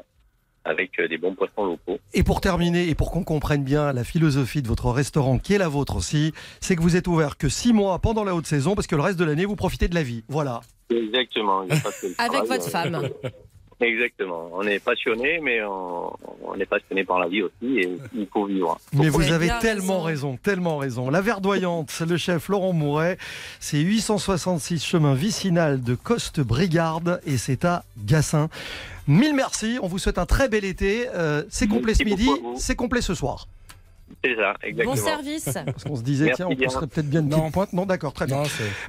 [0.65, 1.99] avec euh, des bons poissons locaux.
[2.13, 5.57] Et pour terminer, et pour qu'on comprenne bien la philosophie de votre restaurant, qui est
[5.57, 8.75] la vôtre aussi, c'est que vous êtes ouvert que six mois pendant la haute saison,
[8.75, 10.23] parce que le reste de l'année, vous profitez de la vie.
[10.27, 10.61] Voilà.
[10.89, 11.65] Exactement.
[11.67, 11.75] pas
[12.17, 13.09] Avec travail, votre euh, femme.
[13.79, 14.49] Exactement.
[14.53, 16.13] On est passionné, mais on,
[16.45, 18.79] on est passionné par la vie aussi et il faut vivre.
[18.93, 20.31] Mais vous avez tellement raison.
[20.31, 20.39] raison.
[20.41, 21.09] tellement raison.
[21.09, 23.17] La verdoyante, c'est le chef Laurent Mouret.
[23.59, 28.49] C'est 866 chemin vicinal de Coste-Brigarde et c'est à Gassin.
[29.07, 29.77] Mille merci.
[29.81, 31.07] On vous souhaite un très bel été.
[31.13, 33.47] Euh, c'est complet ce midi, c'est complet ce soir.
[34.23, 34.95] C'est ça, exactement.
[34.95, 35.45] Bon service.
[35.65, 36.69] Parce qu'on se disait, Merci tiens, on bien.
[36.69, 37.39] serait peut-être bien une Non.
[37.41, 37.73] petite pointe.
[37.73, 38.37] Non, d'accord, très bien.
[38.37, 38.43] Non.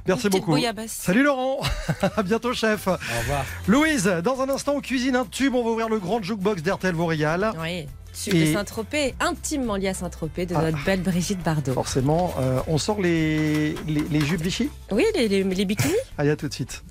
[0.07, 0.51] Merci beaucoup.
[0.51, 0.91] bouillabaisse.
[0.91, 1.59] Salut Laurent,
[2.15, 2.87] à bientôt chef.
[2.87, 3.43] Au revoir.
[3.67, 6.93] Louise, dans un instant on cuisine un tube, on va ouvrir le grand jukebox d'RTL
[6.93, 7.51] vous régale.
[7.59, 7.87] Oui.
[8.13, 10.61] Tube Et- de Saint-Tropez, intimement lié à Saint-Tropez, de Ah.
[10.71, 11.73] notre belle Brigitte Bardot.
[11.73, 14.69] Forcément, euh, on sort les, les, les jupes Vichy?
[14.91, 16.81] Oui, les, les, les bikinis Allez, à tout de suite.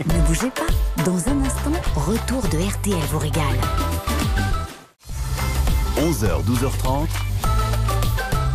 [0.00, 1.02] Ne bougez pas.
[1.04, 3.58] Dans un instant, retour de RTL vous régale.
[5.96, 7.06] 11h, 12h30.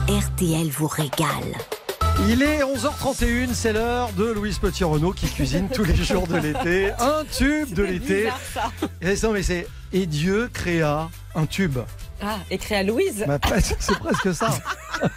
[0.09, 1.55] RTL vous régale.
[2.27, 6.91] Il est 11h31, c'est l'heure de Louise Petit-Renault qui cuisine tous les jours de l'été.
[6.99, 8.27] Un tube de l'été.
[9.01, 11.79] Et, non, mais c'est- et Dieu créa un tube.
[12.21, 13.39] Ah, écrit à Louise Bah,
[13.79, 14.49] c'est presque ça.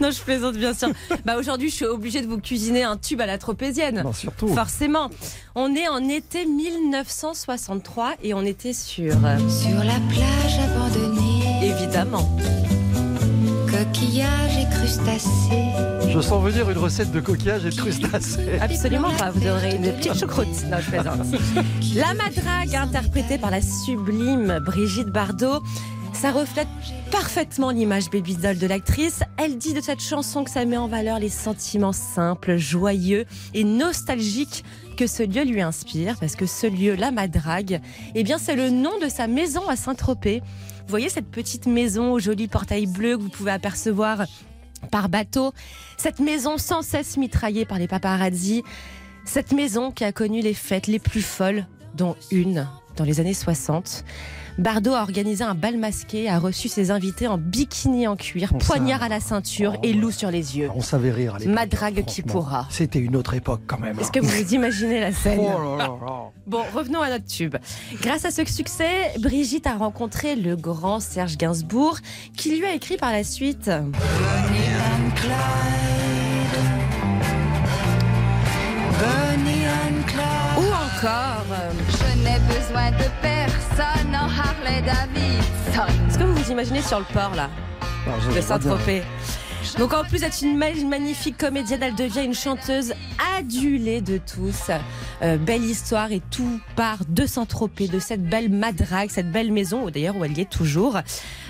[0.00, 0.88] Non, je plaisante bien sûr.
[1.24, 4.02] bah aujourd'hui, je suis obligée de vous cuisiner un tube à la tropézienne.
[4.02, 4.48] Non, surtout.
[4.48, 5.08] Forcément.
[5.54, 9.14] On est en été 1963 et on était sur...
[9.24, 12.36] euh, Sur la plage abandonnée, évidemment.
[13.84, 16.08] Coquillages et crustacés.
[16.08, 18.58] Je sens venir une recette de coquillage et de crustacés.
[18.60, 20.46] Absolument pas, vous aurez une petite choucroute.
[20.70, 21.20] Non, je plaisante.
[21.94, 25.62] La madrague, interprétée par la sublime Brigitte Bardot,
[26.12, 26.68] ça reflète
[27.10, 29.20] parfaitement l'image baby doll de l'actrice.
[29.36, 33.64] Elle dit de cette chanson que ça met en valeur les sentiments simples, joyeux et
[33.64, 34.64] nostalgiques
[34.96, 37.80] que ce lieu lui inspire, parce que ce lieu, la madrague,
[38.14, 40.42] eh bien c'est le nom de sa maison à Saint-Tropez.
[40.82, 44.26] Vous voyez cette petite maison au joli portail bleu que vous pouvez apercevoir
[44.90, 45.52] par bateau,
[45.96, 48.62] cette maison sans cesse mitraillée par les paparazzi,
[49.24, 53.34] cette maison qui a connu les fêtes les plus folles, dont une dans les années
[53.34, 54.04] 60.
[54.58, 58.58] Bardot a organisé un bal masqué, a reçu ses invités en bikini en cuir, On
[58.58, 59.80] poignard à la ceinture Oh.
[59.82, 60.70] et loup sur les yeux.
[60.74, 61.54] On savait rire à l'époque.
[61.54, 62.66] Madrague qui Franchement, pourra.
[62.70, 63.98] C'était une autre époque quand même.
[63.98, 66.30] Est-ce que vous imaginez la scène Oh là là là.
[66.46, 67.56] Bon, revenons à notre tube.
[68.02, 71.98] Grâce à ce succès, Brigitte a rencontré le grand Serge Gainsbourg,
[72.36, 75.32] qui lui a écrit par la suite Bonnie and Clyde.
[79.00, 80.58] Bonnie and Clyde.
[80.58, 81.46] ou encore.
[81.52, 83.04] euh, Je n'ai besoin de
[83.76, 85.92] personne en Harley Davidson.
[86.08, 87.48] Est-ce que vous vous imaginez sur le port là
[88.06, 88.40] Non, je- je de.
[88.40, 89.02] Saint-Tropez.
[89.78, 92.92] Donc en plus d'être une magnifique comédienne, elle devient une chanteuse
[93.38, 94.70] adulée de tous.
[95.22, 99.88] Euh, belle histoire et tout part de Saint-Tropez, de cette belle madrague, cette belle maison,
[99.88, 100.96] d'ailleurs où elle y est toujours.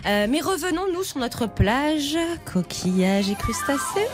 [0.07, 4.07] Euh, mais revenons-nous sur notre plage, coquillages et crustacés.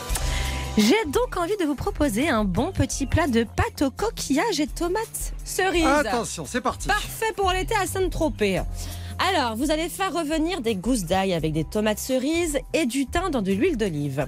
[0.77, 4.67] J'ai donc envie de vous proposer un bon petit plat de pâte aux coquillages et
[4.67, 5.85] tomates cerises.
[5.85, 6.87] Attention, c'est parti.
[6.87, 8.61] Parfait pour l'été à Saint-Tropez.
[9.33, 13.29] Alors, vous allez faire revenir des gousses d'ail avec des tomates cerises et du thym
[13.29, 14.27] dans de l'huile d'olive.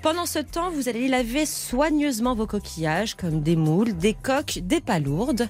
[0.00, 4.80] Pendant ce temps, vous allez laver soigneusement vos coquillages comme des moules, des coques, des
[4.80, 5.46] palourdes.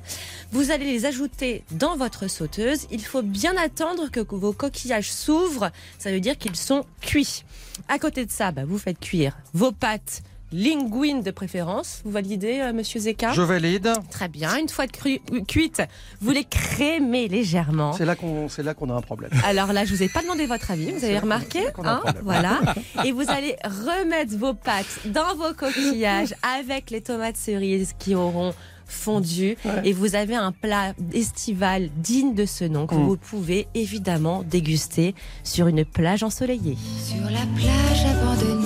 [0.50, 2.88] Vous allez les ajouter dans votre sauteuse.
[2.90, 5.70] Il faut bien attendre que vos coquillages s'ouvrent.
[6.00, 7.44] Ça veut dire qu'ils sont cuits.
[7.88, 12.00] À côté de ça, bah, vous faites cuire vos pâtes linguine de préférence.
[12.04, 13.90] Vous validez, euh, Monsieur Zeka Je valide.
[14.10, 14.56] Très bien.
[14.56, 15.82] Une fois cru- cuite,
[16.20, 17.92] vous les crémez légèrement.
[17.92, 19.30] C'est là qu'on c'est là qu'on a un problème.
[19.44, 21.94] Alors là, je vous ai pas demandé votre avis, vous avez remarqué, qu'on a un
[21.96, 22.22] hein, problème.
[22.24, 22.60] voilà.
[23.04, 28.52] Et vous allez remettre vos pâtes dans vos coquillages avec les tomates cerises qui auront
[28.86, 33.06] fondu et vous avez un plat estival digne de ce nom que Mm.
[33.06, 36.76] vous pouvez évidemment déguster sur une plage ensoleillée.
[37.06, 38.59] Sur la plage abandonnée,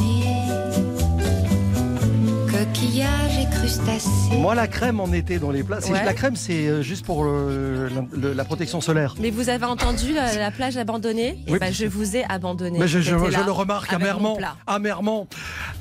[2.74, 4.36] coquillages et crustacés.
[4.36, 6.04] Moi, la crème en été dans les Ouais.
[6.04, 9.14] La crème, c'est euh, juste pour euh, la, le- la protection solaire.
[9.20, 11.36] Mais vous avez entendu la, la plage abandonnée?
[11.46, 12.78] Oui, Et ben, bien je vous ai abandonné.
[12.80, 14.36] Mais je, le remarque amèrement.
[14.66, 15.28] amèrement.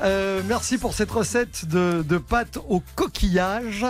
[0.04, 3.86] Euh, merci pour cette recette de, de pâtes au coquillage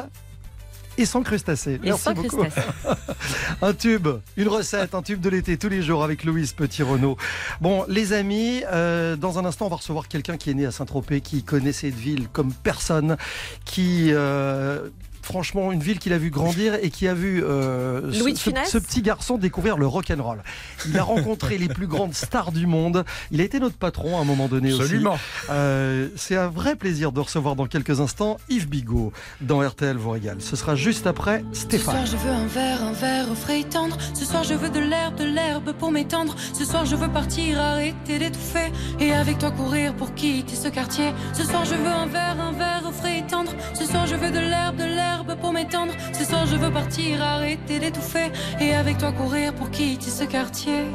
[0.97, 1.73] et sans crustacés.
[1.75, 2.37] Et Merci sans beaucoup.
[2.37, 2.67] crustacés.
[3.61, 7.17] Un tube, une recette, un tube de l'été tous les jours avec Louise Petit-Renault.
[7.61, 10.71] Bon, les amis, euh, dans un instant, on va recevoir quelqu'un qui est né à
[10.71, 13.17] Saint-Tropez, qui connaît cette ville comme personne,
[13.65, 14.09] qui...
[14.11, 14.89] euh,
[15.23, 18.77] Franchement, une ville qu'il a vu grandir et qui a vu euh, ce- ce, ce
[18.77, 20.43] petit garçon découvrir le rock and roll.
[20.87, 23.05] Il a rencontré les plus grandes stars du monde.
[23.31, 24.81] Il a été notre patron à un moment donné aussi.
[24.81, 25.17] Absolument.
[25.49, 30.11] Euh, c'est un vrai plaisir de recevoir dans quelques instants Yves Bigot dans RTL vous
[30.11, 30.37] régale.
[30.41, 31.95] Ce sera juste après Ce Stéphane.
[31.95, 33.97] soir je veux un verre, un verre au frais et tendre.
[34.13, 36.35] Ce soir je veux de l'herbe, de l'herbe pour m'étendre.
[36.53, 38.71] Ce soir je veux partir, arrêter d'étouffer.
[38.99, 41.13] Et avec toi courir pour quitter ce quartier.
[41.33, 43.51] Ce soir je veux un verre, un verre au frais et tendre.
[43.73, 45.93] Ce soir je veux de l'herbe, de l'herbe pour m'étendre.
[46.17, 50.85] Ce soir, je veux partir, arrêter d'étouffer et avec toi courir pour quitter ce quartier.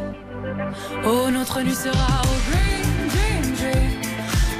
[1.04, 3.92] Oh, notre nuit sera au green, dream, dream.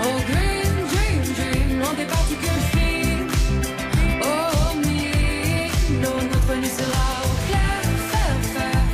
[0.01, 1.83] Au green, dream, dream.
[1.91, 3.29] On des particules fines.
[4.23, 5.69] Oh, me.
[6.05, 8.85] Oh, notre nuit sera au clair, faire, faire.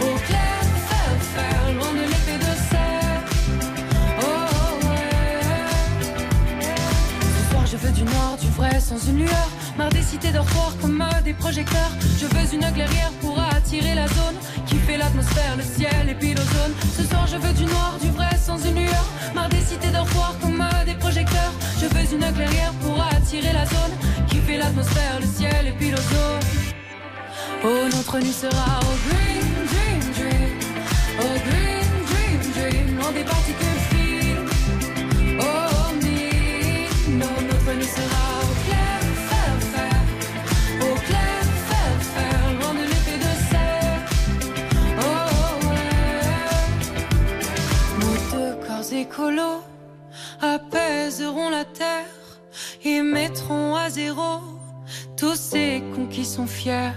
[0.00, 1.62] Au clair, faire, faire.
[1.74, 3.22] Loin de l'épée de serre.
[4.20, 5.40] Oh, ouais.
[7.20, 9.48] Ce soir, je veux du noir, du vrai, sans une lueur.
[9.78, 11.90] Marre des cités dortoirs comme des projecteurs.
[12.18, 14.36] Je veux une clairière pour attirer la zone
[14.66, 16.72] qui fait l'atmosphère, le ciel et puis l'ozone.
[16.96, 19.06] Ce soir, je veux du noir, du vrai sans une lueur.
[19.34, 21.52] Marre des cités dortoirs comme des projecteurs.
[21.80, 23.94] Je veux une clairière pour attirer la zone
[24.28, 26.40] qui fait l'atmosphère, le ciel et puis l'ozone.
[27.62, 30.52] Oh, notre nuit sera au green, dream, dream.
[31.20, 32.98] Oh, green, dream, dream.
[32.98, 33.75] Loin des particules
[49.16, 49.62] écolos
[50.42, 52.04] apaiseront la terre
[52.84, 54.40] et mettront à zéro
[55.16, 56.92] tous ces cons qui sont fiers.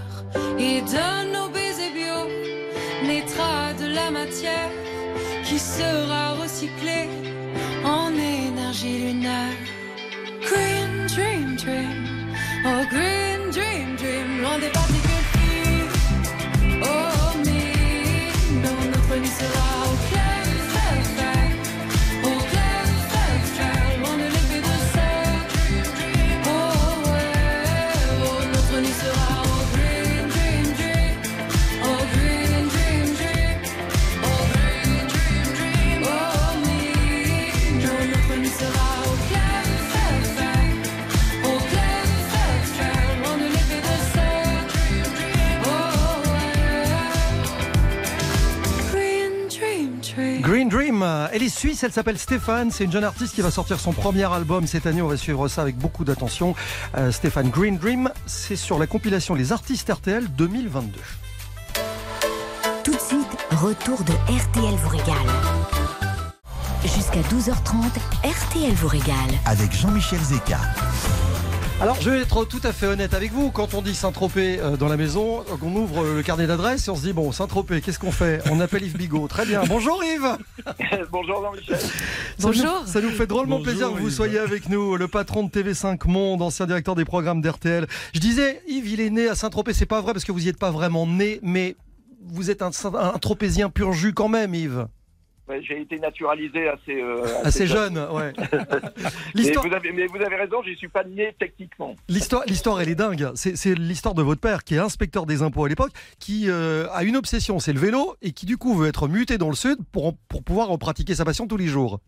[0.57, 2.19] Et de nos baisers bio
[3.07, 4.71] naîtra de la matière
[5.45, 7.07] qui sera recyclée
[7.85, 9.57] en énergie lunaire.
[10.41, 12.33] Green dream dream,
[12.65, 15.18] oh green dream dream, loin des particules
[51.49, 54.85] Suisse, elle s'appelle Stéphane, c'est une jeune artiste qui va sortir son premier album cette
[54.85, 56.55] année, on va suivre ça avec beaucoup d'attention.
[56.97, 60.99] Euh, Stéphane Green Dream, c'est sur la compilation Les Artistes RTL 2022.
[62.83, 65.15] Tout de suite, retour de RTL vous régale.
[66.83, 67.83] Jusqu'à 12h30,
[68.23, 69.15] RTL vous régale.
[69.45, 70.59] Avec Jean-Michel Zeka.
[71.81, 74.75] Alors je vais être tout à fait honnête avec vous, quand on dit Saint-Tropez euh,
[74.75, 77.79] dans la maison, euh, on ouvre le carnet d'adresses et on se dit bon Saint-Tropez,
[77.79, 78.41] qu'est-ce qu'on fait?
[78.51, 79.63] On appelle Yves Bigot, très bien.
[79.65, 80.37] Bonjour Yves
[81.11, 81.79] Bonjour Jean-Michel.
[81.79, 81.87] Ça
[82.39, 82.65] Bonjour.
[82.81, 84.13] nous- Ça nous fait drôlement Bonjour, plaisir que vous Yves.
[84.13, 87.87] soyez avec nous, le patron de TV5 Monde, ancien directeur des programmes d'RTL.
[88.13, 90.49] Je disais, Yves, il est né à Saint-Tropez, c'est pas vrai parce que vous n'y
[90.49, 91.77] êtes pas vraiment né, mais
[92.27, 94.85] vous êtes un, un tropézien pur jus quand même, Yves.
[95.49, 98.33] Ouais, J'ai été naturalisé assez, euh, Assez jeune, ouais.
[99.35, 101.95] Mais vous, avez, mais vous avez raison, j'y suis pas né techniquement.
[102.07, 103.31] l'histoire, l'histoire, elle est dingue.
[103.33, 106.87] C'est, c'est l'histoire de votre père, qui est inspecteur des impôts à l'époque, qui euh,
[106.91, 109.55] a une obsession, c'est le vélo, et qui du coup veut être muté dans le
[109.55, 111.99] sud pour, pour pouvoir en pratiquer sa passion tous les jours.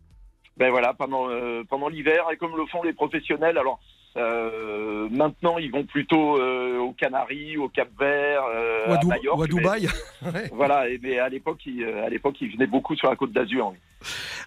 [0.56, 3.80] Ben voilà, pendant, euh, pendant l'hiver, et comme le font les professionnels, alors
[4.16, 9.04] euh, maintenant ils vont plutôt euh, aux Canaries, au Cap Vert, euh, ou à, à
[9.04, 9.88] Majorque, ou à mais- Dubaï.
[10.52, 13.32] Voilà, et, mais à l'époque, ils, euh, à l'époque, ils venaient beaucoup sur la Côte
[13.32, 13.68] d'Azur.
[13.72, 13.78] oui.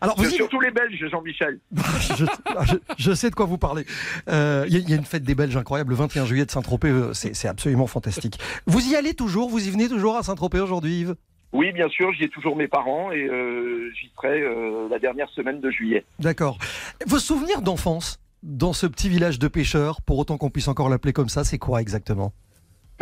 [0.02, 1.60] Alors, vous Surtout les Belges, Jean-Michel.
[2.18, 2.26] je,
[2.66, 3.86] je- je sais de quoi vous parlez.
[4.28, 6.46] Euh, Il y, a- il y a une fête des Belges incroyable le 21 juillet
[6.46, 6.90] de Saint-Tropez.
[6.90, 8.38] euh, C'est absolument fantastique.
[8.68, 9.50] Vous y allez toujours?
[9.50, 11.16] Vous y venez toujours à Saint-Tropez aujourd'hui, Yves?
[11.54, 15.30] Oui, bien sûr, j'y ai toujours mes parents et euh, j'y serai euh, la dernière
[15.30, 16.04] semaine de juillet.
[16.20, 16.58] D'accord.
[17.08, 18.20] Vos souvenirs d'enfance?
[18.46, 21.58] Dans ce petit village de pêcheurs, pour autant qu'on puisse encore l'appeler comme ça, c'est
[21.58, 22.32] quoi exactement?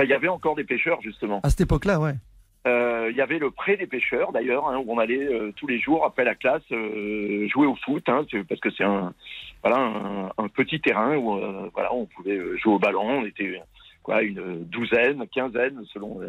[0.02, 1.42] Il y avait encore des pêcheurs, justement.
[1.44, 2.16] À cette époque-là, ouais.
[2.66, 5.68] Euh, Il y avait le pré des pêcheurs d'ailleurs, hein, où on allait euh, tous
[5.68, 9.14] les jours après la classe euh, jouer au foot, hein, parce que c'est un
[9.62, 11.40] voilà un, un petit terrain où
[11.74, 13.20] voilà on pouvait jouer au ballon.
[13.22, 13.62] On était
[14.02, 16.22] quoi une douzaine, quinzaine selon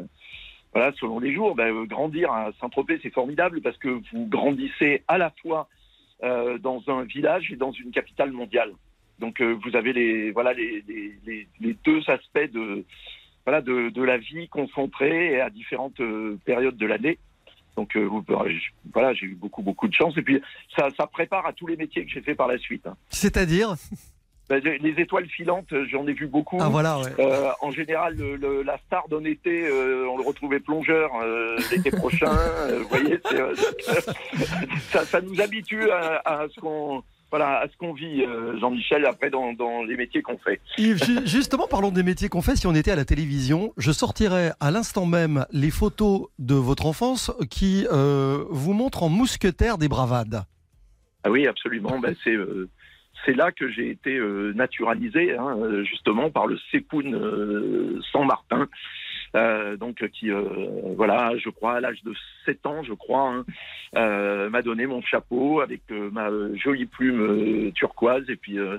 [0.73, 1.55] voilà selon les jours.
[1.55, 5.69] Ben, grandir à Saint-Tropez c'est formidable parce que vous grandissez à la fois
[6.21, 8.73] dans un village et dans une capitale mondiale.
[9.21, 10.83] Donc euh, vous avez les voilà les,
[11.61, 12.85] les, deux aspects de
[13.47, 17.19] voilà, de, de la vie concentrée à différentes euh, périodes de l'année.
[17.77, 18.09] Donc euh,
[18.93, 20.41] voilà, j'ai eu beaucoup beaucoup de chance et puis
[20.77, 22.87] ça, ça prépare à tous les métiers que j'ai fait par la suite.
[22.87, 22.97] hein.
[23.11, 23.75] C'est-à-dire?
[24.49, 26.59] Ben, les les étoiles filantes, j'en ai vu beaucoup.
[26.61, 27.11] Ah voilà, ouais.
[27.19, 31.57] Euh, en général, le, le- la star d'un été, euh, on le retrouvait plongeur euh,
[31.71, 32.31] l'été prochain.
[32.79, 33.19] vous voyez,
[34.91, 39.05] ça, ça nous habitue à, à ce qu'on voilà, à ce qu'on vit, euh, Jean-Michel,
[39.07, 40.61] après dans, dans les métiers qu'on fait.
[40.79, 42.55] Yves, ju- justement, parlons des métiers qu'on fait.
[42.57, 46.87] Si on était à la télévision, je sortirais à l'instant même les photos de votre
[46.87, 50.45] enfance qui euh, vous montrent en mousquetaire des bravades.
[51.25, 51.99] Ah oui, absolument.
[51.99, 52.69] Ben, c'est euh,
[53.25, 54.21] c'est là que j'ai été
[54.55, 58.69] naturalisé, hein, justement par le Sepoun euh, San Martin,
[59.35, 60.43] euh, donc qui, euh,
[60.97, 62.13] voilà, je crois à l'âge de
[62.45, 63.45] 7 ans, je crois, hein,
[63.97, 68.59] euh, m'a donné mon chapeau avec euh, ma euh, jolie plume euh, turquoise et puis
[68.59, 68.79] euh,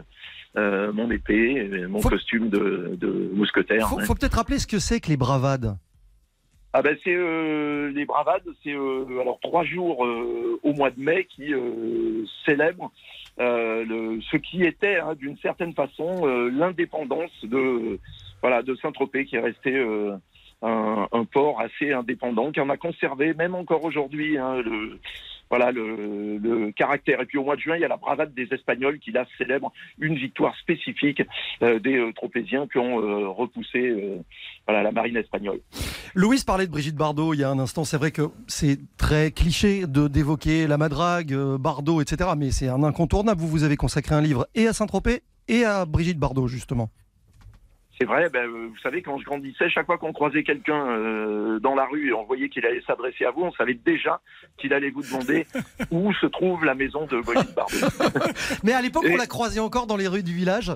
[0.57, 3.89] euh, mon épée, et mon Faut- costume de, de mousquetaire.
[3.89, 4.05] Faut, ouais.
[4.05, 5.77] faut peut-être rappeler ce que c'est que les bravades.
[6.77, 10.99] Ah ben c'est euh, les bravades, c'est euh, alors trois jours euh, au mois de
[10.99, 12.91] mai qui euh, célèbrent
[13.39, 17.97] euh, le, ce qui était hein, d'une certaine façon euh, l'indépendance de
[18.41, 20.17] voilà de Saint-Tropez qui est resté euh,
[20.61, 24.99] un, port assez indépendant qui en a conservé même encore aujourd'hui hein, le
[25.49, 27.21] voilà le, caractère.
[27.21, 29.25] Et puis au mois de juin, il y a la bravade des Espagnols qui là
[29.37, 31.21] célèbre une victoire spécifique
[31.61, 34.17] euh, des euh, Tropéziens qui ont euh, repoussé euh,
[34.67, 35.59] la marine espagnole.
[36.13, 37.83] Louise parlait de Brigitte Bardot il y a un instant.
[37.83, 42.31] C'est vrai que c'est très cliché de d'évoquer la madrague, Bardot, etc.
[42.37, 43.39] Mais c'est un incontournable.
[43.39, 46.89] Vous, vous avez consacré un livre et à Saint-Tropez et à Brigitte Bardot, justement.
[47.97, 51.75] C'est vrai, ben, vous savez, quand je grandissais, chaque fois qu'on croisait quelqu'un euh, dans
[51.75, 54.19] la rue et on voyait qu'il allait s'adresser à vous, on savait déjà
[54.57, 55.45] qu'il allait vous demander
[55.91, 57.73] où se trouve la maison de Brigitte Bardot.
[58.63, 60.73] Mais à l'époque, Et- on la croisait encore dans les rues du village?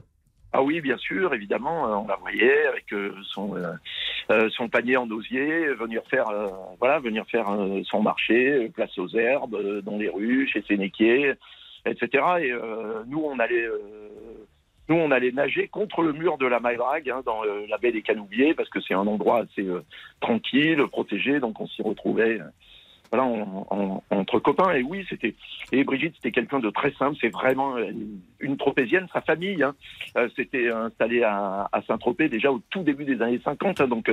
[0.54, 3.56] Ah oui, bien sûr, évidemment, euh, on la voyait avec euh, son
[4.32, 6.48] euh, son panier en osier, venir faire euh,
[6.80, 11.34] voilà, venir faire euh, son marché, place aux herbes, dans les rues, chez Sénéquier,
[11.86, 12.24] etc.
[12.42, 12.54] Et
[13.08, 13.68] nous, on allait
[14.90, 17.92] nous, on allait nager contre le mur de la Maïdrague, hein, dans euh, la baie
[17.92, 19.84] des Canoubiers, parce que c'est un endroit assez euh,
[20.20, 22.40] tranquille, protégé, donc on s'y retrouvait.
[22.40, 22.46] euh,
[23.12, 24.72] voilà, en- en- entre copains.
[24.76, 25.34] Et oui, c'était.
[25.72, 27.18] Et Brigitte, c'était quelqu'un de très simple.
[27.20, 27.90] C'est vraiment euh,
[28.40, 29.08] une tropézienne.
[29.12, 29.74] Sa famille, hein,
[30.36, 33.82] s'était installée à, Saint-Tropez déjà au tout début des années 50.
[33.82, 33.88] hein.
[33.88, 34.12] donc,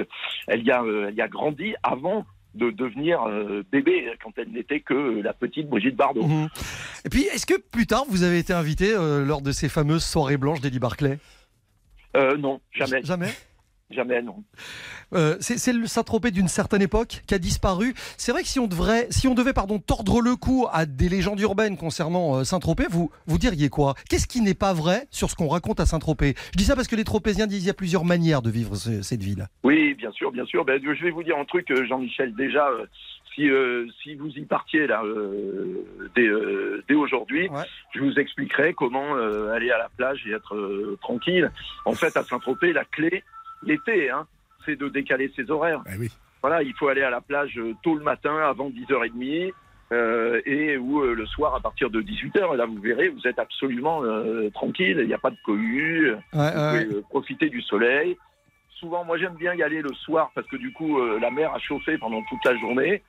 [0.48, 2.24] elle y a, elle y a grandi avant
[2.56, 6.26] de devenir euh, bébé, quand elle n'était que la petite Brigitte Bardot.
[6.26, 6.48] Mhm.
[7.04, 10.04] Et puis, est-ce que plus tard, vous avez été invité euh, lors de ces fameuses
[10.04, 11.18] soirées blanches d'Eddie Barclay?
[12.16, 13.02] Euh, non, jamais.
[13.04, 13.30] Jamais?
[13.90, 14.42] Jamais, non.
[15.14, 17.94] Euh, c'est le Saint-Tropez d'une certaine époque qui a disparu.
[18.16, 21.08] C'est vrai que si on devrait, si on devait pardon tordre le cou à des
[21.08, 23.94] légendes urbaines concernant euh, Saint-Tropez, vous vous diriez quoi?
[24.10, 26.34] Qu'est-ce qui n'est pas vrai sur ce qu'on raconte à Saint-Tropez?
[26.52, 28.74] Je dis ça parce que les Tropéziens disent qu'il y a plusieurs manières de vivre
[28.74, 29.46] ce- cette ville.
[29.62, 30.64] Oui, bien sûr, bien sûr.
[30.64, 32.34] Ben, je vais vous dire un truc, euh, Jean-Michel.
[32.34, 32.86] Déjà, euh,
[33.36, 35.84] si, euh, si vous y partiez là euh,
[36.16, 37.48] dès, euh, dès aujourd'hui,
[37.94, 39.14] je vous expliquerai comment
[39.54, 41.52] aller à la plage et être tranquille.
[41.84, 43.22] En fait, à Saint-Tropez, la clé,
[43.62, 44.26] l'été, hein,
[44.64, 45.82] c'est de décaler ses horaires.
[46.42, 49.52] Voilà, il faut aller à la plage euh, tôt le matin, avant 10h30.
[49.92, 52.54] euh, et ou euh, le soir à partir de 18h.
[52.54, 54.98] Et là, vous verrez, vous êtes absolument euh, tranquille.
[55.00, 56.10] Il n'y a pas de cohue.
[56.12, 58.16] Ouais, vous ouais, pouvez euh, profiter du soleil.
[58.80, 61.52] Souvent, moi, j'aime bien y aller le soir parce que du coup, euh, la mer
[61.54, 63.02] a chauffé pendant toute la journée.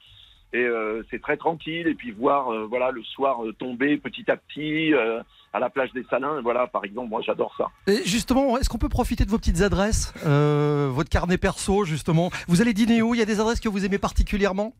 [0.53, 1.87] Et euh, c'est très tranquille.
[1.87, 5.21] Et puis voir euh, voilà, le soir euh, tomber petit à petit euh,
[5.57, 6.41] à la plage des Salins.
[6.41, 7.69] Voilà, par exemple, moi, j'adore ça.
[7.91, 12.31] Et justement, est-ce qu'on peut profiter de vos petites adresses, euh, votre carnet perso justement?
[12.47, 13.13] Vous allez dîner où?
[13.13, 14.73] Il y a des adresses que vous aimez particulièrement?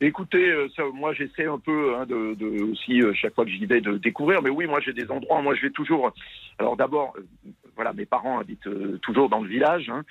[0.00, 3.50] Écoutez, euh, ça, moi j'essaie un peu hein, de, de aussi euh, chaque fois que
[3.50, 4.42] j'y vais de découvrir.
[4.42, 5.40] Mais oui, moi j'ai des endroits.
[5.40, 6.12] Moi je vais toujours.
[6.58, 7.22] Alors d'abord, euh,
[7.76, 8.68] voilà, mes parents habitent
[9.00, 10.02] toujours dans le village, hein,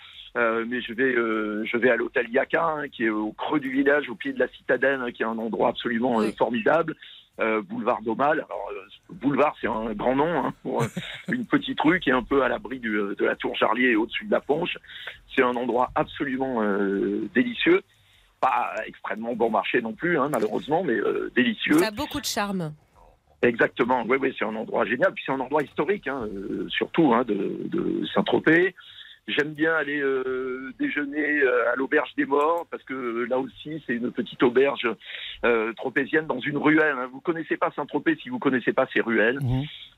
[0.68, 4.10] mais je vais je vais à l'hôtel Yaka, hein, qui est au creux du village,
[4.10, 6.96] au pied de la citadelle, qui est un endroit absolument formidable.
[7.42, 8.46] Euh, boulevard d'Aumale.
[8.50, 10.88] Alors, euh, boulevard, c'est un grand nom hein, pour euh,
[11.28, 14.26] une petite rue qui est un peu à l'abri de la tour Jarlier et au-dessus
[14.26, 14.78] de la Ponche.
[15.36, 17.82] C'est un endroit absolument euh, délicieux
[18.40, 21.80] pas extrêmement bon marché non plus, hein, malheureusement, mais euh, délicieux.
[21.80, 22.74] Ça a beaucoup de charme.
[23.42, 25.14] Exactement, oui, oui, c'est un endroit génial.
[25.14, 28.76] Puis c'est un endroit historique, hein, euh, surtout hein, de, de Saint-Tropez.
[29.28, 33.84] J'aime bien aller euh, déjeuner euh, à l'auberge des morts parce que euh, là aussi
[33.88, 34.88] c'est une petite auberge
[35.44, 36.96] euh, tropézienne dans une ruelle.
[37.00, 37.10] hein.
[37.12, 39.40] Vous connaissez pas Saint-Tropez si vous connaissez pas ces ruelles.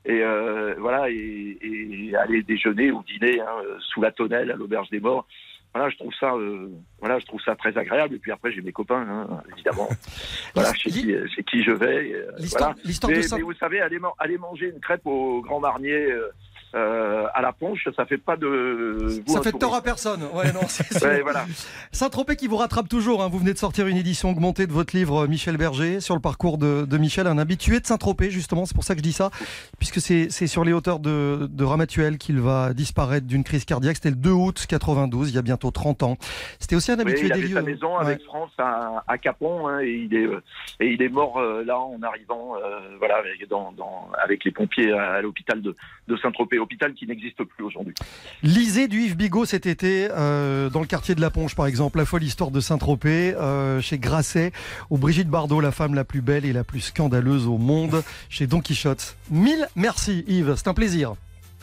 [0.06, 4.56] Et euh, voilà, et, et aller déjeuner ou dîner hein, euh, sous la tonnelle à
[4.56, 5.26] l'auberge des morts.
[5.74, 8.14] Voilà, je trouve ça, euh, voilà, je trouve ça très agréable.
[8.14, 9.90] Et puis après, j'ai mes copains, hein, évidemment.
[10.54, 12.14] voilà, chez qui, chez qui je vais.
[12.14, 12.74] euh, voilà.
[12.86, 16.10] l'histoire de mais, Saint- mais vous savez, aller, aller manger une crêpe au Grand Marnier
[16.12, 16.30] euh,
[16.74, 19.22] euh, à la Ponche, ça fait pas de.
[19.26, 20.22] vous Ça fait de tort à personne.
[20.34, 21.06] Ouais, non, c'est sûr.
[21.08, 21.46] Ouais, voilà.
[21.92, 23.22] Saint-Tropez qui vous rattrape toujours.
[23.22, 23.28] hein.
[23.28, 26.20] Vous venez de sortir une édition augmentée de votre livre euh, Michel Berger sur le
[26.20, 28.66] parcours de, de Michel, un habitué de Saint-Tropez justement.
[28.66, 29.30] C'est pour ça que je dis ça,
[29.78, 33.96] puisque c'est sur les hauteurs de, de Ramatuelle qu'il va disparaître d'une crise cardiaque.
[33.96, 36.16] C'était le 2 août 92, il y a bientôt 30 ans.
[36.58, 37.54] C'était aussi un Oui, habitué il des avait lieux.
[37.54, 40.42] sa maison avec France à, à Capon hein, et il est euh,
[40.80, 44.50] et il est mort euh, là en arrivant euh, voilà avec, dans, dans- avec les
[44.50, 45.74] pompiers à, à l'hôpital de,
[46.08, 47.94] de Saint-Tropez, hôpital qui n'existe plus aujourd'hui.
[48.42, 51.98] Lisez du Yves Bigot cet été euh, dans le quartier de la Ponche par exemple,
[51.98, 54.52] la folle histoire de Saint-Tropez euh, chez Grasset
[54.90, 58.46] ou Brigitte Bardot, la femme la plus belle et la plus scandaleuse au monde chez
[58.46, 59.16] Don Quichotte.
[59.30, 61.14] Mille merci Yves, c'est un plaisir.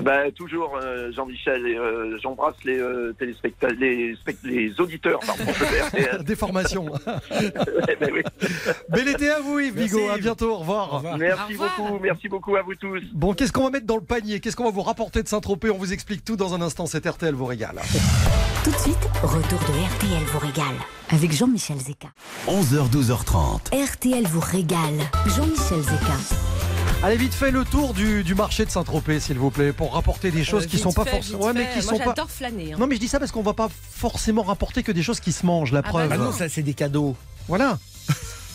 [0.03, 5.43] Ben, toujours euh, Jean-Michel et euh, j'embrasse les euh, téléspectateurs, les, auditeurs pardon.
[6.23, 6.91] Des formations.
[7.99, 8.21] Ben oui.
[8.89, 11.01] Bel été à vous Yves Bigot, à bientôt, au revoir.
[11.17, 13.01] Merci beaucoup, merci beaucoup à vous tous.
[13.13, 14.39] Bon, qu'est-ce qu'on va mettre dans le panier?
[14.39, 15.69] Qu'est-ce qu'on va vous rapporter de Saint-Tropez?
[15.69, 17.79] On vous explique tout dans un instant, c'est RTL vous régale.
[18.63, 20.75] Tout de suite, retour de RTL vous régale.
[21.09, 22.09] avec Jean-Michel Zeka.
[22.47, 23.93] 11h, 12h30.
[23.93, 24.99] RTL vous régale.
[25.27, 26.64] Jean-Michel Zeka.
[27.03, 30.31] Allez vite fait le tour du, du marché de Saint-Tropez, s'il vous plaît, pour rapporter
[30.31, 31.39] des choses Euh, qui sont pas forcément.
[31.45, 32.05] Ouais, mais qui Moi, sont pas.
[32.05, 32.73] j'adore flâner.
[32.73, 32.77] hein.
[32.79, 35.31] Non, mais je dis ça parce qu'on va pas forcément rapporter que des choses qui
[35.31, 36.09] se mangent, la Ah preuve.
[36.09, 37.15] bah Ah non, ça c'est des cadeaux.
[37.47, 37.77] Voilà.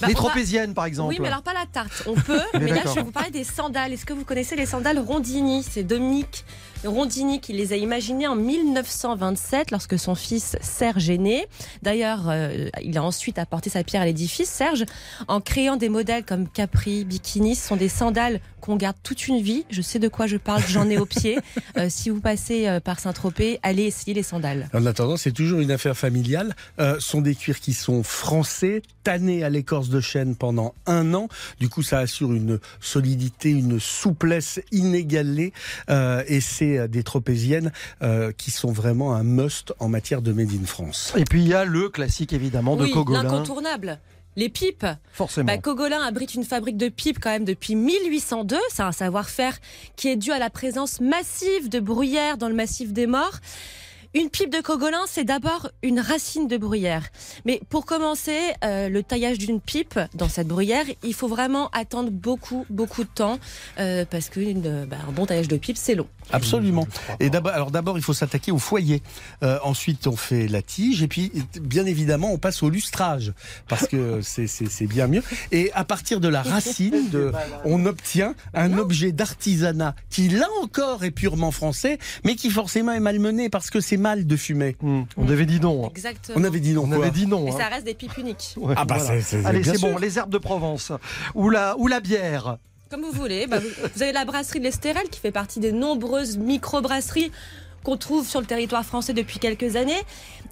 [0.01, 1.11] Bah, les va- tropéziennes, par exemple.
[1.11, 2.03] Oui, mais alors pas la tarte.
[2.07, 3.93] On peut, Mais mais là, je vais vous parler des sandales.
[3.93, 5.62] Est-ce que vous connaissez les sandales Rondini?
[5.62, 6.45] C'est Dominique
[6.85, 11.47] Rondini qui les a imaginées en 1927 lorsque son fils Serge est né.
[11.83, 14.85] D'ailleurs, euh, il a ensuite apporté sa pierre à l'édifice, Serge,
[15.28, 17.55] en créant des modèles comme Capri, Bikini.
[17.55, 19.64] Ce sont des sandales qu'on garde toute une vie.
[19.70, 21.39] Je sais de quoi je parle, j'en ai au pied.
[21.76, 24.68] Euh, si vous passez euh, par Saint-Tropez, allez essayer les sandales.
[24.74, 26.57] En attendant, c'est toujours une affaire familiale.
[26.81, 31.14] Euh, ce sont des cuirs qui sont français, tannés à l'écorce de chêne pendant un
[31.14, 31.28] an.
[31.61, 35.53] Du coup, ça assure une solidité, une souplesse inégalée.
[35.91, 40.33] Euh, et c'est euh, des tropéziennes euh, qui sont vraiment un must en matière de
[40.33, 41.12] Made in France.
[41.16, 43.23] Et puis il y a le classique évidemment de oui, Cogolin.
[43.23, 43.99] l'incontournable.
[44.37, 44.87] Les pipes.
[45.12, 45.47] Forcément.
[45.53, 48.57] Bah, Cogolin abrite une fabrique de pipes quand même depuis 1802.
[48.73, 49.59] C'est un savoir-faire
[49.97, 53.41] qui est dû à la présence massive de bruyère dans le massif des morts.
[54.12, 57.09] Une pipe de Cogolin, c'est d'abord une racine de bruyère.
[57.45, 62.11] Mais pour commencer, euh, le taillage d'une pipe dans cette bruyère, il faut vraiment attendre
[62.11, 63.39] beaucoup, beaucoup de temps
[63.79, 66.09] euh, parce que une- bah, un bon taillage de pipe, c'est long.
[66.33, 66.87] Absolument.
[67.20, 69.03] Et d'abord, alors d'abord, il faut s'attaquer au foyer.
[69.43, 71.03] Euh, ensuite, on fait la tige.
[71.03, 73.33] Et puis, bien évidemment, on passe au lustrage.
[73.68, 75.22] Parce que c'est- c'est c'est bien mieux.
[75.53, 77.33] Et à partir de la racine, de,
[77.64, 83.01] on obtient un objet d'artisanat qui, là encore, est purement français, mais qui forcément est
[83.01, 84.76] malmené parce que c'est mal de fumer.
[84.81, 85.87] Hmm, On avait dit non.
[85.87, 85.91] hein.
[85.95, 86.39] Exactement.
[86.41, 86.85] On avait dit non.
[86.85, 86.97] On quoi.
[86.99, 87.47] avait dit non.
[87.47, 87.57] Et hein.
[87.59, 88.55] ça reste des pipes uniques.
[88.57, 89.20] Ouais, Ah bah, voilà.
[89.22, 89.97] c'est- c'est- Allez, c'est bon.
[89.99, 90.93] Les herbes de Provence
[91.35, 92.57] ou la ou la bière.
[92.91, 93.47] Comme vous voulez.
[93.47, 97.30] Bah, vous, avez la brasserie de l'Estérel qui fait partie des nombreuses micro-brasseries
[97.84, 100.03] qu'on trouve sur le territoire français depuis quelques années.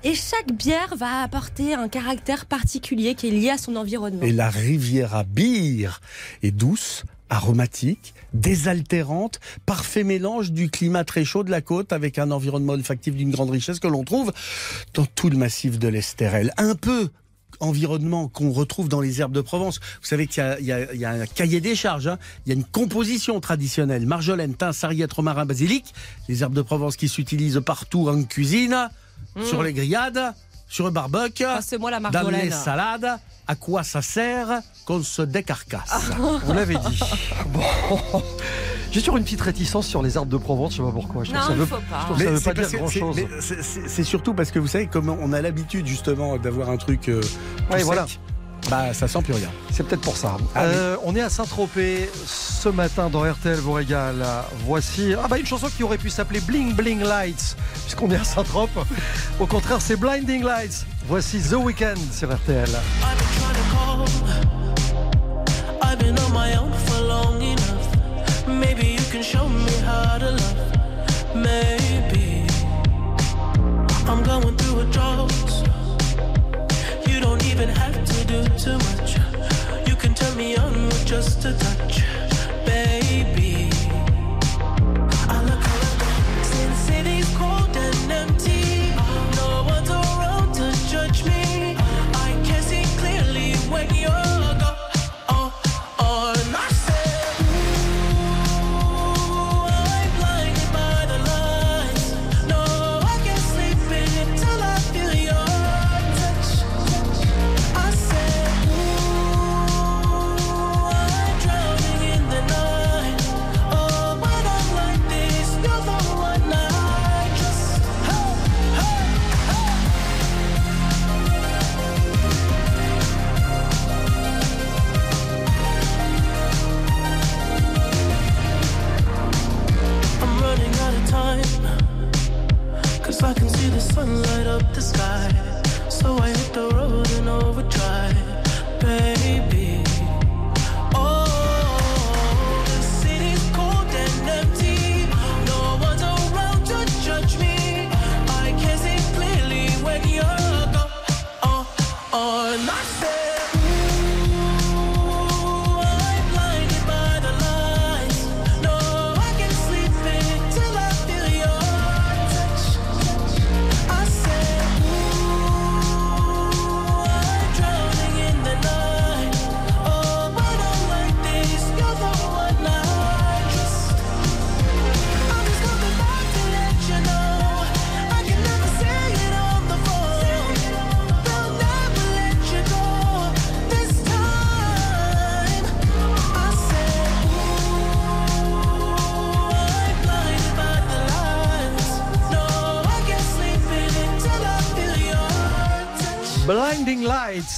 [0.04, 4.22] Et chaque bière va apporter un caractère particulier qui est lié à son environnement.
[4.22, 6.00] Et la Riviera Beer
[6.44, 12.30] est douce, aromatique, désaltérante, parfait mélange du climat très chaud de la côte avec un
[12.30, 14.32] environnement olfactif d'une grande richesse que l'on trouve
[14.94, 16.52] dans tout le massif de l'Estérel.
[16.56, 17.08] Un peu
[17.60, 19.80] environnement qu'on retrouve dans les herbes de Provence.
[20.00, 22.18] Vous savez qu'il y a- y, y un cahier des charges, hein.
[22.46, 24.06] il y a une composition traditionnelle.
[24.06, 25.92] Marjolaine, thym, sarriette, romarin, basilic.
[26.28, 28.88] Les herbes de Provence qui s'utilisent partout en cuisine,
[29.44, 30.34] sur les grillades,
[30.68, 33.18] sur le barbecue, la dans les salades.
[33.48, 36.10] À quoi ça sert qu'on se décarcasse
[36.44, 37.00] Vous l'avez dit.
[37.52, 37.62] Bon.
[38.92, 41.24] J'ai toujours une petite réticence sur les arbres de Provence, je sais pas pourquoi.
[41.24, 42.00] Je trouve Non, ça il veut, faut pas.
[42.00, 43.12] je trouve que ça veut c'est pas dire parce que grand
[43.88, 47.08] c'est- surtout parce que vous savez, comme on a l'habitude justement d'avoir un truc.
[47.08, 47.20] euh,
[47.70, 48.06] Ouais, voilà.
[48.70, 49.48] Bah, ça sent plus rien.
[49.72, 50.36] C'est peut-être pour ça.
[50.54, 50.70] Ah oui.
[50.74, 54.24] Euh, on est à Saint-Tropez ce matin dans RTL vous régale.
[54.66, 58.24] Voici ah bah une chanson qui aurait pu s'appeler Bling Bling Lights puisqu'on est à
[58.24, 58.80] Saint-Tropez.
[59.40, 60.86] Au contraire, c'est Blinding Lights.
[61.08, 62.68] Voici The Weeknd sur RTL.
[74.06, 74.86] I'm going through a.
[77.06, 79.16] You don't even have to do too much.
[79.88, 82.02] You can turn me on with just a touch,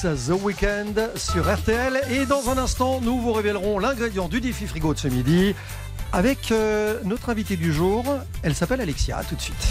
[0.02, 2.00] The Weekend sur RTL.
[2.10, 5.54] Et dans un instant, nous vous révélerons l'ingrédient du défi frigo de ce midi
[6.12, 8.04] avec euh, notre invitée du jour.
[8.42, 9.18] Elle s'appelle Alexia.
[9.18, 9.68] À tout de suite.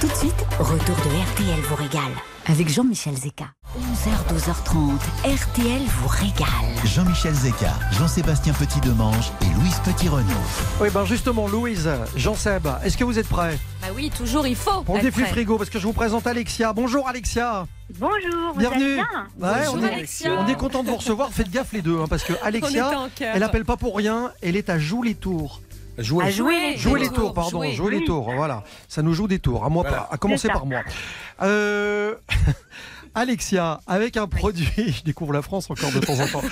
[0.00, 2.12] Tout de suite, retour de RTL vous régale
[2.46, 3.46] avec Jean-Michel Zeka.
[3.78, 6.84] 11h, 12h30, RTL vous régale.
[6.84, 10.28] Jean-Michel Zeka, Jean-Sébastien Petit-Demange et Louise Petit-Renaud.
[10.80, 14.82] Oui, ben justement, Louise, Jean-Seb, est-ce que vous êtes prêts Bah oui, toujours il faut.
[14.82, 16.74] pour le être défi frigo Parce que je vous présente Alexia.
[16.74, 17.66] Bonjour Alexia.
[17.98, 18.84] Bonjour, vous Bienvenue.
[18.84, 20.32] allez bien Ouais, Bonjour, on, est, Alexia.
[20.32, 21.30] on est content de vous recevoir.
[21.30, 24.32] Faites gaffe les deux, hein, parce que Alexia, elle appelle pas pour rien.
[24.42, 25.60] Elle est à joue les tours.
[25.98, 26.24] Jouer.
[26.24, 27.72] À jouer Jouer les tours, tours, pardon, jouer.
[27.72, 28.04] jouer les Oui.
[28.04, 28.64] tours, voilà.
[28.88, 30.04] Ça nous joue des tours, à moi Voilà.
[30.04, 30.80] pas, à commencer par moi.
[31.42, 32.16] Euh,
[33.14, 36.42] Alexia, avec un produit, je découvre la France encore de temps en temps.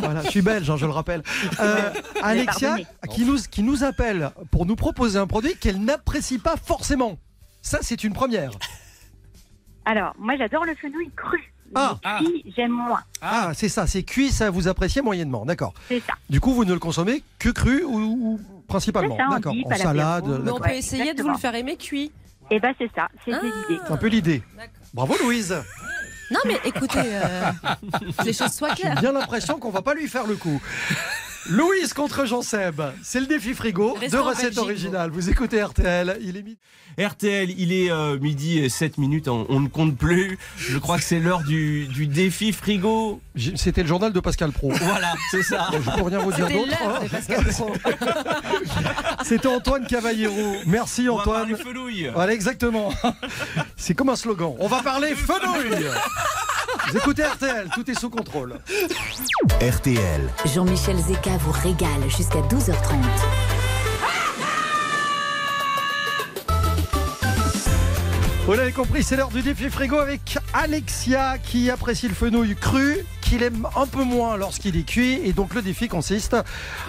[0.00, 1.22] voilà, je suis belge, hein, je le rappelle.
[1.58, 1.90] Euh,
[2.22, 2.76] Alexia,
[3.10, 7.16] qui nous, qui nous appelle pour nous proposer un produit qu'elle n'apprécie pas forcément.
[7.62, 8.50] Ça, c'est une première.
[9.84, 11.52] Alors, moi j'adore le fenouil cru.
[11.74, 11.98] Ah.
[12.18, 13.00] Cuit, j'aime moins.
[13.22, 15.72] Ah, c'est ça, c'est cuit, ça vous appréciez moyennement, d'accord.
[15.88, 16.14] C'est ça.
[16.28, 19.66] Du coup, vous ne le consommez que cru ou, ou principalement C'est ça, D'accord, dip,
[19.66, 20.40] en salade.
[20.44, 22.10] Mais on peut essayer de vous le faire aimer cuit.
[22.50, 23.16] Et ben c'est ça, Ah.
[23.26, 23.80] l'idée.
[23.86, 24.42] C'est un peu l'idée.
[24.56, 24.74] D'accord.
[24.92, 25.54] Bravo Louise.
[26.32, 27.50] Non mais écoutez, euh,
[28.24, 29.00] les choses soient J'ai claires.
[29.00, 30.60] bien l'impression qu'on va pas lui faire le coup.
[31.48, 35.10] Louise contre Jean-Seb, c'est le défi frigo, deux Restaurant recettes originales.
[35.10, 36.58] Vous écoutez RTL, il est midi.
[37.00, 40.38] RTL, il est euh, midi et 7 minutes, on, on ne compte plus.
[40.58, 43.20] Je crois que c'est l'heure du, du défi frigo.
[43.56, 44.70] C'était le journal de Pascal Pro.
[44.70, 45.68] Voilà, c'est ça.
[45.72, 46.76] Bon, je peux rien vous dire d'autre.
[46.84, 47.00] hein.
[49.24, 50.56] C'était Antoine Cavallero.
[50.66, 51.72] Merci On va parler Antoine.
[51.74, 52.10] fenouil.
[52.12, 52.92] Voilà, exactement.
[53.76, 54.54] C'est comme un slogan.
[54.58, 55.86] On va parler fenouil.
[56.88, 58.58] Vous écoutez RTL, tout est sous contrôle.
[59.60, 62.96] RTL, Jean-Michel Zeka vous régale jusqu'à 12h30.
[68.46, 72.98] Vous l'avez compris, c'est l'heure du défi frigo avec Alexia qui apprécie le fenouil cru,
[73.30, 75.20] qu'il aime un peu moins lorsqu'il est cuit.
[75.24, 76.34] Et donc le défi consiste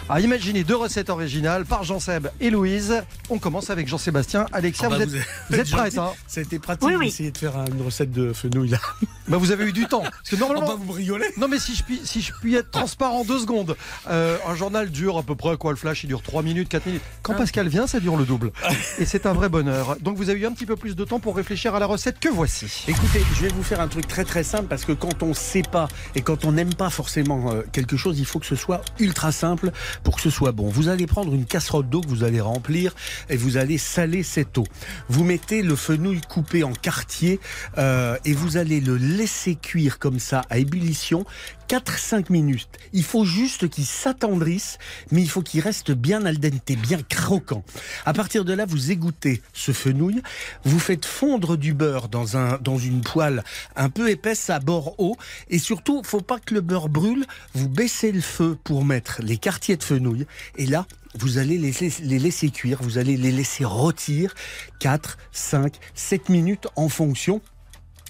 [0.09, 3.03] à imaginer deux recettes originales par Jean-Seb et Louise.
[3.29, 4.47] On commence avec Jean-Sébastien.
[4.51, 5.81] Alexia, Ah bah, vous, êtes, vous êtes- vous êtes gentil.
[5.81, 7.05] prête hein Ça a été pratique Oui, oui.
[7.05, 8.79] d'essayer de faire une recette de fenouil là.
[9.27, 10.01] bah, Vous avez eu du temps.
[10.01, 12.55] Parce que Oh, normalement, bah, vous rigolez Non mais si je puis, si je puis
[12.55, 13.75] être transparent deux secondes,
[14.09, 16.87] Euh, un journal dure à peu près quoi le flash Il dure 3 minutes, 4
[16.87, 17.03] minutes.
[17.21, 18.51] Quand Pascal vient, ça dure le double.
[18.99, 19.95] Et c'est un vrai bonheur.
[20.01, 22.19] Donc vous avez eu un petit peu plus de temps pour réfléchir à la recette
[22.19, 22.83] que voici.
[22.87, 25.61] Écoutez, je vais vous faire un truc très très simple parce que quand on sait
[25.61, 28.81] pas et quand on n'aime pas forcément euh, quelque chose, il faut que ce soit
[28.99, 29.71] ultra simple
[30.03, 30.69] pour que ce soit bon.
[30.69, 32.93] Vous allez prendre une casserole d'eau que vous allez remplir
[33.29, 34.65] et vous allez saler cette eau.
[35.09, 37.39] Vous mettez le fenouil coupé en quartier
[37.77, 41.25] euh, et vous allez le laisser cuire comme ça à ébullition
[41.71, 42.67] 4-5 minutes.
[42.91, 44.77] Il faut juste qu'il s'attendrisse,
[45.09, 47.63] mais il faut qu'il reste bien al dente, bien croquant.
[48.05, 50.21] À partir de là, vous égouttez ce fenouil,
[50.65, 53.45] vous faites fondre du beurre dans, un, dans une poêle
[53.77, 55.15] un peu épaisse à bord haut,
[55.49, 59.37] et surtout, faut pas que le beurre brûle, vous baissez le feu pour mettre les
[59.37, 60.25] quartiers de fenouil,
[60.57, 60.85] et là,
[61.19, 61.71] vous allez les,
[62.19, 64.33] laisser- cuire, vous allez les laisser rôtir
[64.79, 67.41] 4, 5, 7 minutes en fonction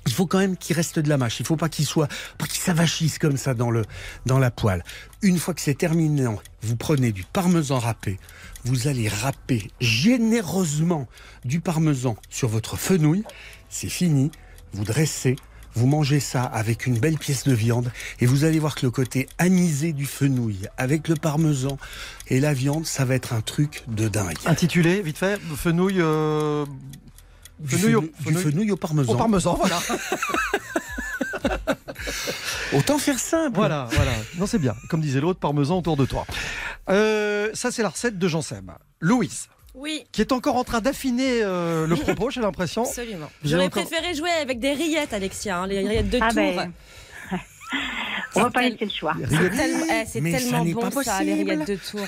[0.07, 1.39] il faut quand même qu'il reste de la mâche.
[1.39, 2.07] Il faut pas qu'il soit,
[2.39, 3.83] qu'il s'avachisse comme ça dans le,
[4.25, 4.83] dans la poêle.
[5.21, 6.25] Une fois que c'est terminé,
[6.63, 8.19] vous prenez du parmesan râpé.
[8.63, 11.07] Vous allez râper généreusement
[11.45, 13.23] du parmesan sur votre fenouil.
[13.69, 14.31] C'est fini.
[14.73, 15.35] Vous dressez.
[15.75, 18.91] Vous mangez ça avec une belle pièce de viande et vous allez voir que le
[18.91, 21.77] côté anisé du fenouil avec le parmesan
[22.27, 24.35] et la viande, ça va être un truc de dingue.
[24.45, 25.95] Intitulé, vite fait, fenouil.
[25.99, 26.65] euh,
[27.59, 29.13] Du fenouil au- fenouil- du fenouil- fenouil au parmesan.
[29.13, 29.79] Au parmesan, voilà.
[32.73, 33.55] Autant faire simple.
[33.55, 34.11] voilà, voilà.
[34.37, 34.75] Non, c'est bien.
[34.89, 36.25] Comme disait l'autre, parmesan autour de toi.
[36.89, 38.71] Euh, ça, c'est la recette de Jean Seb.
[39.01, 42.83] Louise, Oui, qui est encore en train d'affiner euh, le propos, j'ai l'impression.
[42.83, 43.29] absolument.
[43.43, 46.35] J'aurais encore- préféré jouer avec des rillettes, Alexia, hein, les rillettes de Ah tour.
[46.35, 46.71] ben,
[48.35, 49.13] On va pas tel- laisser le choix.
[49.29, 52.05] C'est tellement, eh, c'est ça tellement n'est bon pas ça, les rillettes de tour.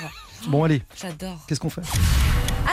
[0.48, 1.40] Bon, allez, J'adore.
[1.48, 1.82] qu'est-ce qu'on fait?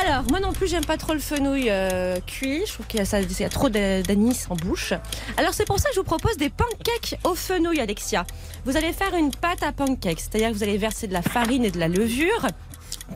[0.05, 2.63] Alors, moi non plus, j'aime pas trop le fenouil euh, cuit.
[2.67, 4.93] Je trouve qu'il y y a trop d'a- d'anis en bouche.
[5.37, 8.25] Alors, c'est pour ça que je vous propose des pancakes au fenouil, Alexia.
[8.65, 11.65] Vous allez faire une pâte à pancakes, c'est-à-dire que vous allez verser de la farine
[11.65, 12.47] et de la levure.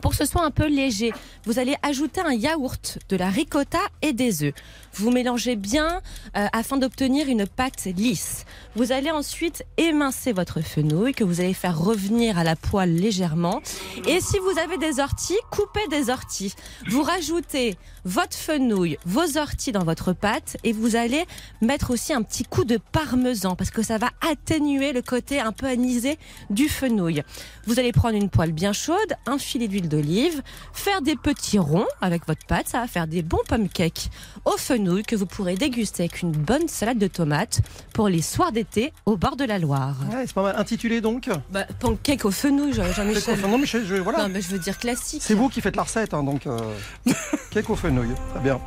[0.01, 1.13] Pour ce soit un peu léger,
[1.45, 4.53] vous allez ajouter un yaourt, de la ricotta et des œufs.
[4.97, 6.01] Vous mélangez bien
[6.37, 8.45] euh, afin d'obtenir une pâte lisse.
[8.77, 13.61] Vous allez ensuite émincer votre fenouil que vous allez faire revenir à la poêle légèrement.
[14.07, 16.53] Et si vous avez des orties, coupez des orties.
[16.87, 21.25] Vous rajoutez votre fenouil, vos orties dans votre pâte et vous allez
[21.61, 25.51] mettre aussi un petit coup de parmesan parce que ça va atténuer le côté un
[25.51, 26.17] peu anisé
[26.49, 27.23] du fenouil.
[27.65, 30.41] Vous allez prendre une poêle bien chaude, un filet d'huile d'olive,
[30.71, 34.09] faire des petits ronds avec votre pâte, ça va faire des bons pomme cakes
[34.45, 37.61] au fenouil que vous pourrez déguster avec une bonne salade de tomates
[37.93, 39.95] pour les soirs d'été au bord de la Loire.
[40.11, 40.55] Ouais, c'est pas mal.
[40.57, 43.39] Intitulé donc Bah, pancake au fenouil, Jean- Jean-Michel.
[43.41, 44.23] Non, mais je, je- voilà.
[44.23, 45.21] Non, mais je veux dire classique.
[45.23, 46.59] C'est vous qui faites la recette, hein, donc euh,
[47.51, 48.09] cake au fenouil.
[48.33, 48.59] Très bien.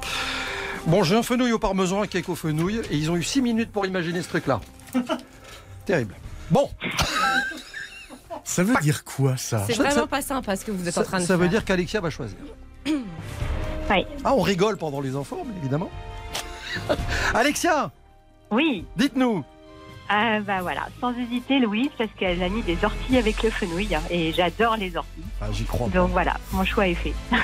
[0.86, 3.42] Bon, j'ai un fenouil au parmesan, un cake au fenouil, et ils ont eu 6
[3.42, 4.60] minutes pour imaginer ce truc-là.
[5.86, 6.14] Terrible.
[6.50, 6.70] Bon,
[8.44, 9.64] Ça veut dire quoi ça?
[9.66, 11.28] C'est Ça- vraiment ça- pas sympa ce que vous êtes ça, en train de ça
[11.28, 11.38] faire.
[11.38, 12.38] veut dire qu'Alexia va choisir.
[12.86, 14.04] Oui.
[14.24, 15.90] Ah, on rigole pendant les enfants, mais évidemment.
[17.34, 17.90] Alexia,
[18.50, 18.84] Oui.
[18.96, 19.44] dites-nous.
[20.10, 23.94] Ah, bah voilà, sans hésiter, Louise, parce qu'elle a mis des orties avec le fenouil
[23.94, 25.22] hein, et j'adore les orties.
[25.40, 25.88] Ah, j'y crois.
[25.88, 27.12] Donc voilà, mon choix est fait.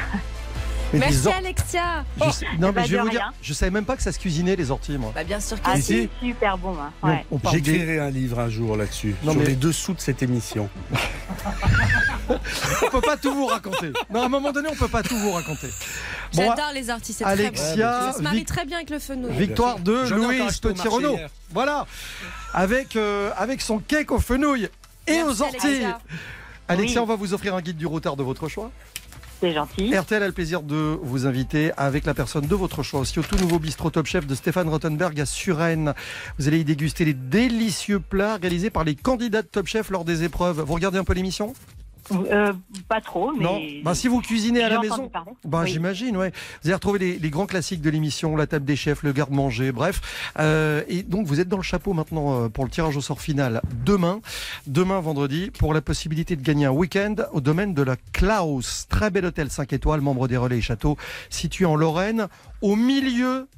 [0.95, 3.33] Mais Merci or- Alexia Je sais- non, bah, mais je vais de vous dire, rien.
[3.43, 5.13] je savais même pas que ça se cuisinait les orties, moi.
[5.15, 5.83] Bah bien sûr que Ah, si.
[5.83, 6.75] c'est super bon.
[6.81, 6.93] Hein.
[7.03, 7.25] On- Ouais.
[7.31, 10.01] on parle des- J'écrirai un livre un jour là-dessus, Non, sur mais- les dessous de
[10.01, 10.69] cette émission.
[12.29, 13.93] On peut pas tout vous raconter.
[14.13, 15.69] Non, à un moment donné, on peut pas tout vous raconter.
[16.33, 18.13] Bon, J'adore les orties, c'est très Alexia, bon.
[18.13, 19.33] Ça se marie Vic- très bien avec le fenouil.
[19.37, 21.19] Victoire de Louise Petit Renault.
[21.53, 21.87] Voilà.
[22.53, 24.69] Avec, euh, avec son cake au fenouil
[25.07, 25.67] et Merci, aux orties.
[25.67, 25.99] Alexia.
[26.67, 27.05] Alexia, Oui.
[27.05, 28.71] on va vous offrir un guide du routard de votre choix.
[30.09, 33.23] C'est a le plaisir de vous inviter avec la personne de votre choix aussi au
[33.23, 35.93] tout nouveau bistrot Top Chef de Stéphane Rottenberg à Suresnes.
[36.39, 40.05] Vous allez y déguster les délicieux plats réalisés par les candidats de Top Chef lors
[40.05, 40.63] des épreuves.
[40.63, 41.53] Vous regardez un peu l'émission?
[42.13, 42.53] Euh,
[42.89, 43.45] pas trop, mais.
[43.45, 43.61] Non.
[43.83, 45.11] Bah, si vous cuisinez à la maison,
[45.45, 45.71] Oui.
[45.71, 46.33] j'imagine, ouais.
[46.63, 49.73] Vous allez retrouver les, les grands classiques de l'émission, la table des chefs, le garde-manger,
[49.73, 50.01] bref.
[50.39, 53.21] Euh, et donc, vous êtes dans le chapeau maintenant euh, pour le tirage au sort
[53.21, 54.21] final demain,
[54.67, 58.87] demain vendredi, pour la possibilité de gagner un week-end au domaine de la Klaus.
[58.89, 60.97] Très bel hôtel 5 étoiles, membre des Relais et Châteaux,
[61.31, 62.29] situé en Lorraine,
[62.63, 63.49] au milieu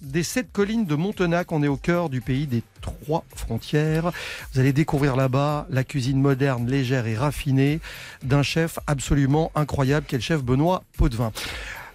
[0.00, 1.52] des sept collines de Montenac.
[1.52, 4.12] On est au cœur du pays des trois frontières.
[4.52, 7.80] Vous allez découvrir là-bas la cuisine moderne, légère et raffinée
[8.22, 11.32] d'un chef absolument incroyable, qui est le chef Benoît Potvin.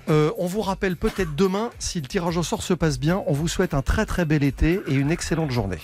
[0.07, 3.33] Euh, on vous rappelle peut-être demain, si le tirage au sort se passe bien, on
[3.33, 5.79] vous souhaite un très très bel été et une excellente journée.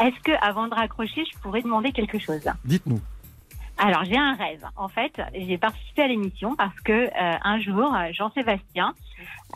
[0.00, 2.42] Est-ce que, avant de raccrocher, je pourrais demander quelque chose?
[2.64, 3.00] Dites-nous.
[3.78, 4.64] Alors, j'ai un rêve.
[4.76, 7.08] En fait, j'ai participé à l'émission parce que euh,
[7.42, 8.94] un jour, Jean-Sébastien,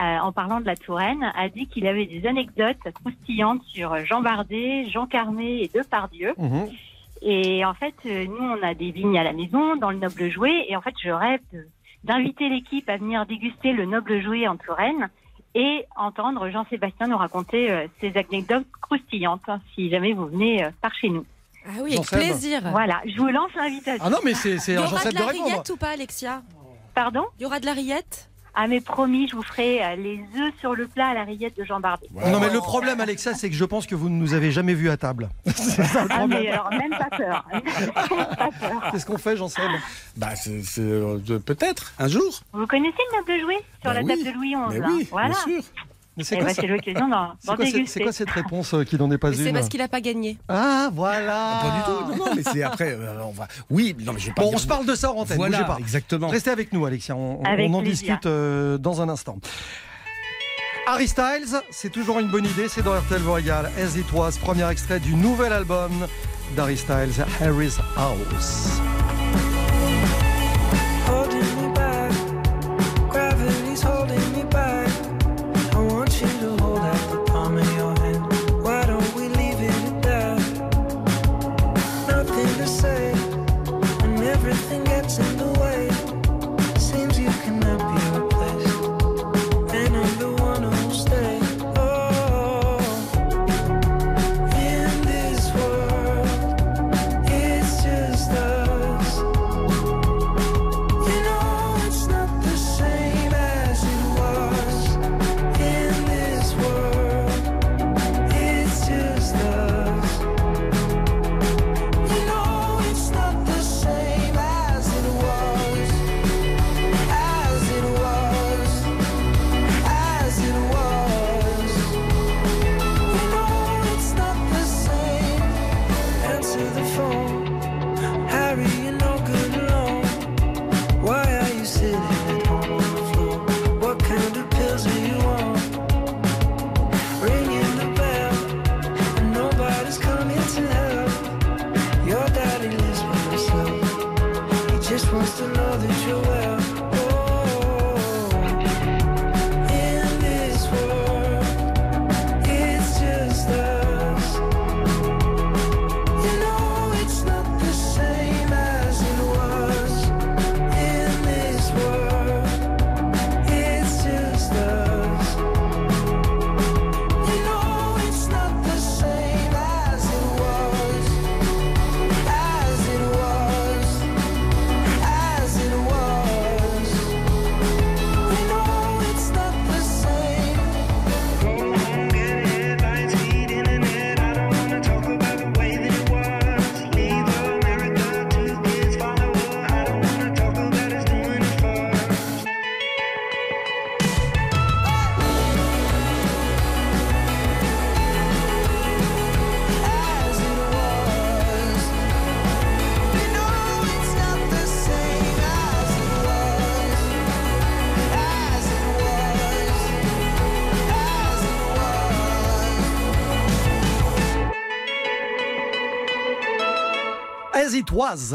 [0.00, 4.20] euh, en parlant de la Touraine, a dit qu'il avait des anecdotes croustillantes sur Jean
[4.20, 6.34] Bardet, Jean Carmé et Depardieu.
[6.36, 6.68] Mhm.
[7.22, 10.28] Et en fait, euh, nous, on a des vignes à la maison, dans le Noble
[10.30, 10.66] Jouet.
[10.68, 11.40] Et en fait, je rêve
[12.04, 15.08] d'inviter l'équipe à venir déguster le Noble Jouet en Touraine
[15.54, 21.26] et entendre Jean-Sébastien nous raconter ses anecdotes croustillantes, si jamais vous venez par chez nous.
[21.66, 22.60] Ah oui, avec plaisir.
[22.70, 24.02] Voilà, je vous lance l'invitation.
[24.04, 25.90] Ah non, mais c'est c'est Il y un aura de de la rillette ou pas,
[25.90, 26.42] Alexia?
[26.94, 27.24] Pardon?
[27.38, 28.26] Il y aura de la rillette?
[28.52, 31.56] Ah mais promis, je vous ferai euh, les œufs sur le plat à la rillette
[31.56, 32.08] de Jean Bardet.
[32.12, 34.74] Non, mais le problème, Alexa, c'est que je pense que vous ne nous avez jamais
[34.74, 35.28] vus à table.
[35.46, 37.44] c'est ça le Ah mais alors même pas peur.
[38.36, 38.90] pas peur.
[38.90, 39.70] Qu'est-ce qu'on fait, Jean-Seb
[40.16, 42.40] Bah, c'est euh, de- peut-être, un jour.
[42.52, 44.08] Vous connaissez le noble jouet sur Bah la oui.
[44.08, 45.28] table de Louis XI Mais hein oui, Voilà.
[45.28, 45.62] bien sûr.
[46.22, 49.52] C'est quoi, ben, l'occasion C'est cette réponse euh, qui n'en est pas Mais C'est une
[49.54, 50.36] parce qu'il a pas gagné.
[50.48, 52.10] Ah, voilà Pas du tout.
[52.18, 52.92] Non, non, mais c'est après.
[52.92, 53.48] euh, on va...
[53.70, 55.68] Oui, non, mais je pas Bon, on se parle de ça en antenne, Voilà, bougez
[55.68, 55.78] pas.
[55.78, 56.28] exactement.
[56.28, 57.16] Restez avec nous, Alexia.
[57.16, 59.38] On, on- en discute euh, dans un instant.
[60.86, 63.70] Harry Styles, c'est toujours une bonne idée, c'est dans RTL Royal.
[63.78, 65.92] As It Was, premier extrait du nouvel album
[66.56, 68.80] d'Harry Styles, Harry's House.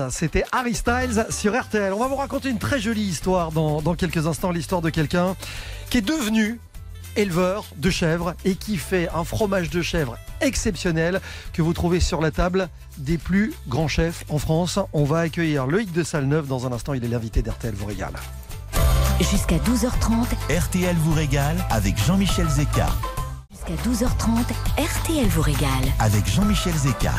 [0.10, 1.94] C'était Harry Styles sur RTL.
[1.94, 5.36] On va vous raconter une très jolie histoire dans, dans quelques instants, l'histoire de quelqu'un
[5.90, 6.60] qui est devenu
[7.16, 11.22] éleveur de chèvres et qui fait un fromage de chèvre exceptionnel
[11.54, 14.78] que vous trouvez sur la table des plus grands chefs en France.
[14.92, 18.14] On va accueillir Loïc de Salneuf dans un instant, il est l'invité d'RTL vous régale.
[19.20, 22.88] Jusqu'à 12h30, RTL vous régale avec Jean-Michel Zeka.
[23.52, 24.44] jusqu'à 12h30,
[24.78, 25.70] RTL vous régale.
[26.00, 27.14] Avec Jean-Michel Zeka.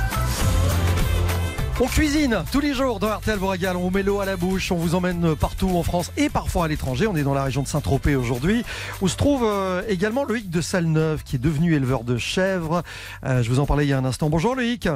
[1.79, 4.39] On cuisine tous les jours dans RTL vous régale, on vous met l'eau à la
[4.39, 7.07] bouche, on vous emmène partout en France et parfois à l'étranger.
[7.07, 8.65] On est dans la région de Saint-Tropez aujourd'hui,
[9.03, 12.83] où se trouve euh, également Loïc de Salneuf, qui est devenu éleveur de chèvres.
[13.25, 14.31] Euh, je vous en parlais il y a un instant.
[14.31, 14.89] Bonjour Loïc.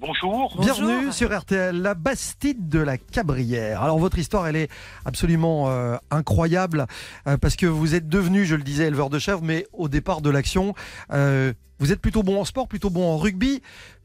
[0.00, 0.56] Bonjour.
[0.58, 3.82] Bienvenue sur RTL, la Bastide de la Cabrière.
[3.82, 4.70] Alors votre histoire, elle est
[5.04, 6.86] absolument euh, incroyable
[7.26, 10.22] euh, parce que vous êtes devenu, je le disais, éleveur de chèvres, mais au départ
[10.22, 10.74] de l'action,
[11.12, 13.60] euh, vous êtes plutôt bon en sport, plutôt bon en rugby,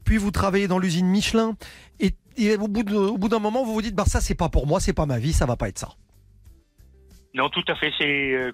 [0.06, 1.56] puis vous travaillez dans l'usine Michelin
[2.00, 4.80] et, et au bout d'un moment, vous vous dites, bah ça c'est pas pour moi,
[4.80, 5.88] c'est pas ma vie, ça va pas être ça.
[7.34, 7.92] Non, tout à fait.
[7.98, 8.50] C'est euh,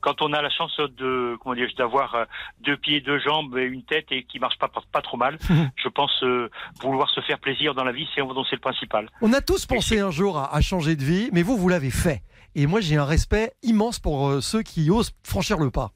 [0.00, 2.24] quand on a la chance de comment dire d'avoir euh,
[2.60, 5.36] deux pieds, deux jambes, et une tête et qui marche pas pas, pas trop mal.
[5.76, 6.48] je pense euh,
[6.80, 9.10] vouloir se faire plaisir dans la vie, c'est c'est le principal.
[9.20, 11.90] On a tous pensé un jour à, à changer de vie, mais vous, vous l'avez
[11.90, 12.22] fait.
[12.54, 15.90] Et moi, j'ai un respect immense pour euh, ceux qui osent franchir le pas.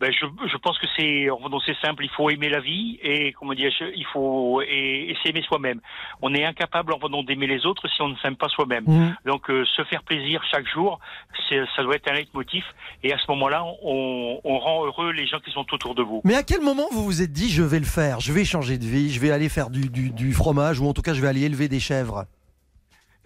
[0.00, 2.04] Ben, je, je pense que c'est simple.
[2.04, 5.80] Il faut aimer la vie et comment dire, il faut et, et s'aimer soi-même.
[6.22, 8.84] On est incapable en d'aimer les autres si on ne s'aime pas soi-même.
[8.86, 9.16] Mhm.
[9.26, 11.00] Donc euh, se faire plaisir chaque jour,
[11.74, 12.62] ça doit être un leitmotiv.
[13.02, 16.20] Et à ce moment-là, on, on rend heureux les gens qui sont autour de vous.
[16.24, 18.78] Mais à quel moment vous vous êtes dit, je vais le faire, je vais changer
[18.78, 21.20] de vie, je vais aller faire du, du- du fromage, ou en tout cas, je
[21.20, 22.24] vais aller élever des chèvres?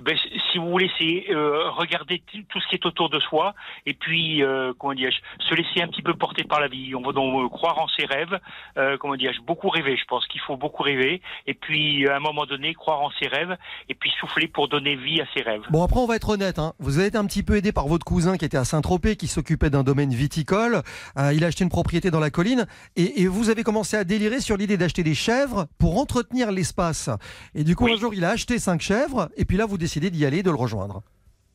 [0.05, 0.16] Ben,
[0.53, 3.55] si- vous voulez, c'est euh, regarder tout ce qui est autour de soi
[3.86, 6.94] et puis, euh, comment dirais-je, se laisser un petit peu porter par la vie.
[6.94, 8.38] On va donc euh, croire en ses rêves,
[8.76, 9.96] euh, comment dirais-je, beaucoup rêver.
[9.96, 13.28] Je pense qu'il faut beaucoup rêver et puis, à un moment donné, croire en ses
[13.28, 13.57] rêves
[13.88, 15.62] et puis souffler pour donner vie à ses rêves.
[15.70, 16.59] Bon, après, on va être honnête.
[16.59, 16.72] hein.
[16.78, 19.28] Vous avez été un petit peu aidé par votre cousin qui était à Saint-Tropez, qui
[19.28, 20.82] s'occupait d'un domaine viticole.
[21.18, 22.66] Euh, il a acheté une propriété dans la colline.
[22.96, 27.09] Et, et vous avez commencé à délirer sur l'idée d'acheter des chèvres pour entretenir l'espace.
[27.55, 29.28] Et du coup, un jour, il a acheté cinq chèvres.
[29.36, 31.03] Et puis là, vous décidez d'y aller, de le rejoindre.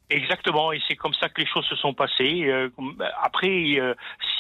[0.10, 2.46] Exactement, et c'est comme ça que les choses se sont passées.
[2.46, 2.70] Euh,
[3.22, 3.94] après, euh,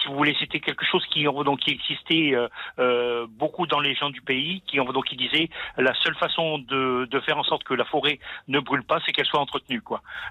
[0.08, 1.26] vous voulez, c'était quelque chose qui,
[1.68, 2.48] existait euh,
[2.80, 7.08] euh, beaucoup dans les gens du pays, qui, donc, qui disaient la seule façon de,
[7.26, 9.82] faire en sorte que la forêt ne brûle pas, c'est qu'elle soit entretenue.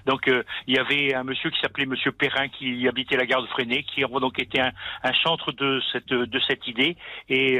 [0.05, 3.41] Donc, euh, il y avait un monsieur qui s'appelait Monsieur Perrin, qui habitait la gare
[3.41, 4.01] de Freinet, qui
[4.41, 4.71] était un,
[5.03, 6.95] un chantre de cette idée,
[7.29, 7.59] et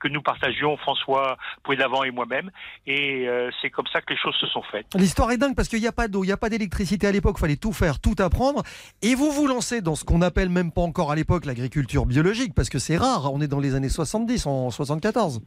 [0.00, 2.50] que nous partagions François Pouet-Davant et moi-même,
[2.86, 3.28] et
[3.60, 4.86] c'est comme ça que les choses se sont faites.
[4.94, 7.12] L'histoire est dingue parce qu'il n'y a pas d'eau, il n'y a pas d'électricité à
[7.12, 8.62] l'époque, il fallait tout faire, tout apprendre.
[9.02, 12.54] Et vous vous lancez dans ce qu'on appelle même pas encore à l'époque l'agriculture biologique,
[12.54, 15.42] parce que c'est rare, on est dans les années 70, en 74.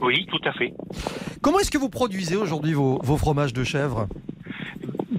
[0.00, 0.72] Oui, tout à fait.
[1.42, 4.08] Comment est-ce que vous produisez aujourd'hui vos, vos fromages de chèvre?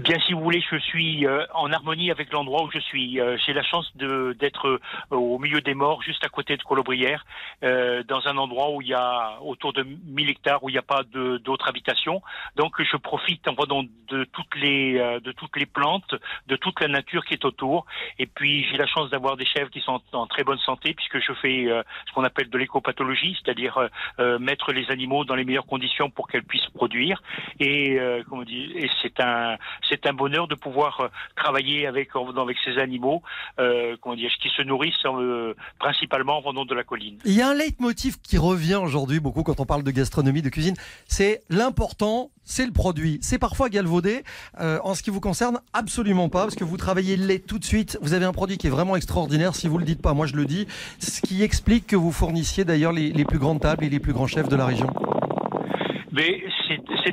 [0.03, 3.21] Bien, si vous voulez, je suis euh, en harmonie avec l'endroit où je suis.
[3.21, 4.79] Euh, J'ai la chance de- d'être euh,
[5.11, 7.25] au milieu des morts, juste à côté de Colobrières,
[7.63, 10.77] euh, dans un endroit où il y a autour de 1000 hectares, où il n'y
[10.77, 12.21] a pas d'autres habitations.
[12.57, 16.15] Donc, je profite en pardon, de toutes les euh, de toutes les plantes,
[16.47, 17.85] de toute la nature qui est autour.
[18.19, 20.93] Et puis, j'ai la chance d'avoir des chèvres qui sont en, en très bonne santé,
[20.93, 21.63] puisque je fais
[22.07, 23.79] ce qu'on appelle de l'écopathologie, c'est-à-dire
[24.39, 27.23] mettre les animaux dans les meilleures conditions pour qu'elles puissent produire.
[27.61, 27.97] Et,
[28.27, 29.55] comment dit, et c'est un
[29.93, 32.09] c'est un bonheur de pouvoir euh, travailler avec
[32.63, 33.21] ces animaux,
[33.59, 37.17] euh, comment dire, qui se nourrissent euh, principalement en venant de la colline.
[37.25, 40.49] Il y a un leitmotiv qui revient aujourd'hui beaucoup quand on parle de gastronomie, de
[40.49, 40.75] cuisine,
[41.07, 43.19] c'est l'important, c'est le produit.
[43.21, 44.23] C'est parfois galvaudé.
[44.59, 47.59] Euh, en ce qui vous concerne, absolument pas, parce que vous travaillez le lait tout
[47.59, 47.97] de suite.
[48.01, 49.55] Vous avez un produit qui est vraiment extraordinaire.
[49.55, 50.67] Si vous le dites pas, moi je le dis.
[50.99, 54.13] Ce qui explique que vous fournissiez d'ailleurs les, les plus grandes tables et les plus
[54.13, 54.87] grands chefs de la région.
[56.11, 56.43] Mais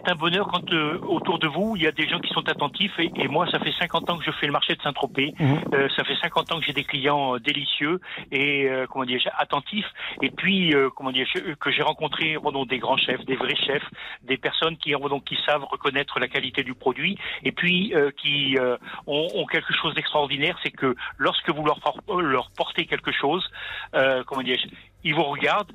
[0.05, 2.48] c'est un bonheur quand euh, autour de vous, il y a des gens qui sont
[2.48, 2.98] attentifs.
[2.98, 5.34] Et, et moi, ça fait 50 ans que je fais le marché de Saint-Tropez.
[5.40, 9.20] Euh, ça fait 50 ans que j'ai des clients euh, délicieux et, euh, comment dire,
[9.38, 9.86] attentifs.
[10.22, 11.26] Et puis, euh, comment dire,
[11.61, 13.84] que j'ai rencontré pardon, des grands chefs, des vrais chefs,
[14.22, 18.57] des personnes qui, donc, qui savent reconnaître la qualité du produit et puis euh, qui
[18.59, 18.76] euh,
[19.07, 20.59] ont, ont quelque chose d'extraordinaire.
[20.62, 21.78] C'est que lorsque vous leur,
[22.20, 23.48] leur portez quelque chose,
[23.94, 24.59] euh, comment dire,
[25.05, 25.72] ils vous regardent,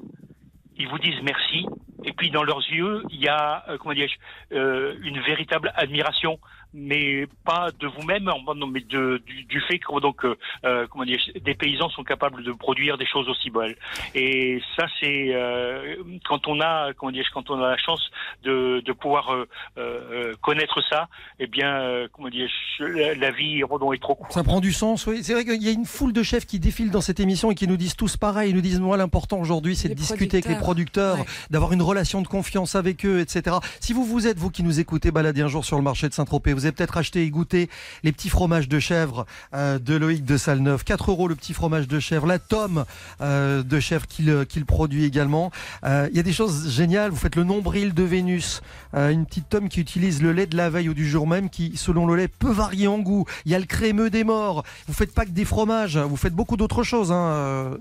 [0.78, 1.65] ils vous disent merci,
[2.03, 6.39] et puis dans leurs yeux, il y a, euh, comment dirais-je, euh, une véritable admiration
[6.76, 11.05] mais pas de vous-même, non, mais de, du, du fait que donc euh, euh, comment
[11.05, 13.76] dire, des paysans sont capables de produire des choses aussi belles.
[14.13, 15.95] Et ça, c'est euh,
[16.28, 18.01] quand on a comment dire, quand on a la chance
[18.43, 19.47] de, de pouvoir euh,
[19.78, 21.07] euh, connaître ça,
[21.39, 22.49] eh bien, euh, comment dire,
[22.80, 24.34] la, la vie pardon, est trop courte.
[24.34, 25.23] Ça prend du sens, oui.
[25.23, 27.55] C'est vrai qu'il y a une foule de chefs qui défilent dans cette émission et
[27.55, 28.49] qui nous disent tous pareil.
[28.49, 31.17] Ils nous disent, moi, l'important aujourd'hui, c'est de discuter avec les producteurs,
[31.49, 33.57] d'avoir une relation de confiance avec eux, etc.
[33.80, 36.13] Si vous vous êtes, vous qui nous écoutez, baladé un jour sur le marché de
[36.13, 37.70] Saint-Tropez, vous avez peut-être acheté et goûté
[38.03, 40.84] les petits fromages de chèvre euh, de Loïc de Salneuf.
[40.84, 42.28] 4 euros le petit fromage de chèvre.
[42.28, 42.86] La tome
[43.22, 45.51] euh, de chèvre qu'il qu'il produit également.
[45.84, 47.11] Euh, Il y a des choses géniales.
[47.11, 48.61] Vous faites le nombril de Vénus.
[48.93, 51.49] Euh, une petite tome qui utilise le lait de la veille ou du jour même
[51.49, 53.26] qui, selon le lait, peut varier en goût.
[53.45, 54.63] Il y a le crémeux des morts.
[54.88, 55.97] Vous faites pas que des fromages.
[55.97, 57.11] Vous faites beaucoup d'autres choses.
[57.11, 57.78] Hein.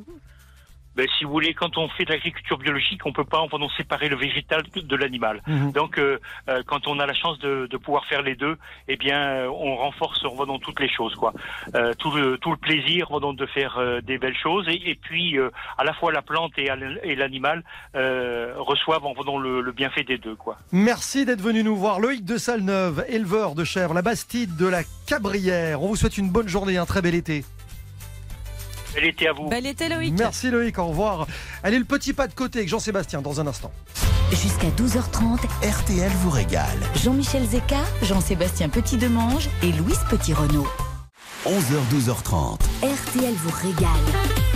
[0.96, 3.68] Ben, si vous voulez, quand on fait de l'agriculture biologique, on peut pas en pardon,
[3.76, 5.42] séparer le végétal de- l'animal.
[5.46, 5.72] Mhm.
[5.72, 6.18] Donc, euh,
[6.48, 8.56] euh, quand on a la chance de, de pouvoir faire les deux,
[8.88, 11.32] eh bien, euh, on renforce on va dans toutes les choses, quoi.
[11.74, 14.68] Euh, tout le tout le plaisir on va donc de faire euh, des belles choses,
[14.68, 16.68] et, et puis euh, à la fois la plante et,
[17.02, 17.64] et l'animal
[17.96, 20.58] euh, reçoivent en vendant le, le bienfait des deux, quoi.
[20.72, 21.98] Merci d'être venu nous voir.
[22.00, 25.82] Loïc de Salneuve, éleveur de chèvres, la Bastide de la Cabrière.
[25.82, 27.44] On vous souhaite une bonne journée, un très bel été.
[28.94, 29.48] Bel été à vous.
[29.48, 30.14] Bel été Loïc.
[30.18, 31.26] Merci Loïc, au revoir.
[31.62, 33.72] Allez, le petit pas de côté avec Jean-Sébastien dans un instant.
[34.30, 36.78] Jusqu'à 12h30, RTL vous régale.
[37.02, 40.66] Jean-Michel Zeka, Jean-Sébastien Petit-Demange et Louise Petit-Renault.
[41.44, 42.60] 11h, 12h30.
[42.82, 44.53] RTL vous régale.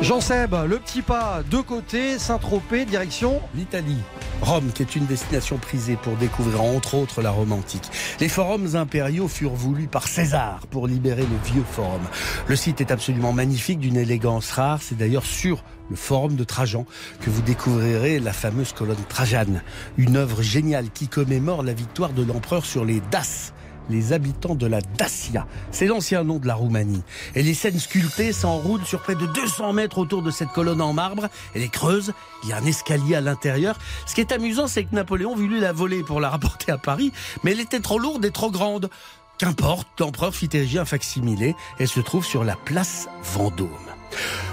[0.00, 3.98] Jean-Seb, le petit pas de côté, Saint-Tropez, direction L'Italie.
[4.40, 7.90] Rome, qui est une destination prisée pour découvrir entre autres la Rome antique.
[8.20, 12.00] Les forums impériaux furent voulus par César pour libérer le vieux forum.
[12.46, 14.78] Le site est absolument magnifique, d'une élégance rare.
[14.82, 16.86] C'est d'ailleurs sur le forum de Trajan
[17.20, 19.62] que vous découvrirez la fameuse colonne Trajane,
[19.96, 23.52] une œuvre géniale qui commémore la victoire de l'empereur sur les Daces
[23.88, 25.46] les habitants de la Dacia.
[25.70, 27.02] C'est l'ancien nom de la Roumanie.
[27.34, 30.92] Et les scènes sculptées s'enroulent sur près de 200 mètres autour de cette colonne en
[30.92, 31.28] marbre.
[31.54, 32.12] Elle est creuse,
[32.42, 33.78] il y a un escalier à l'intérieur.
[34.06, 37.12] Ce qui est amusant, c'est que Napoléon voulut la voler pour la rapporter à Paris,
[37.42, 38.90] mais elle était trop lourde et trop grande.
[39.38, 41.54] Qu'importe, l'empereur fit ériger un facsimilé.
[41.78, 43.68] Elle se trouve sur la place Vendôme.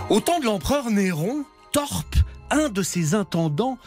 [0.09, 2.15] Au temps de l'empereur Néron, Torpe,
[2.51, 3.79] un de ses intendants,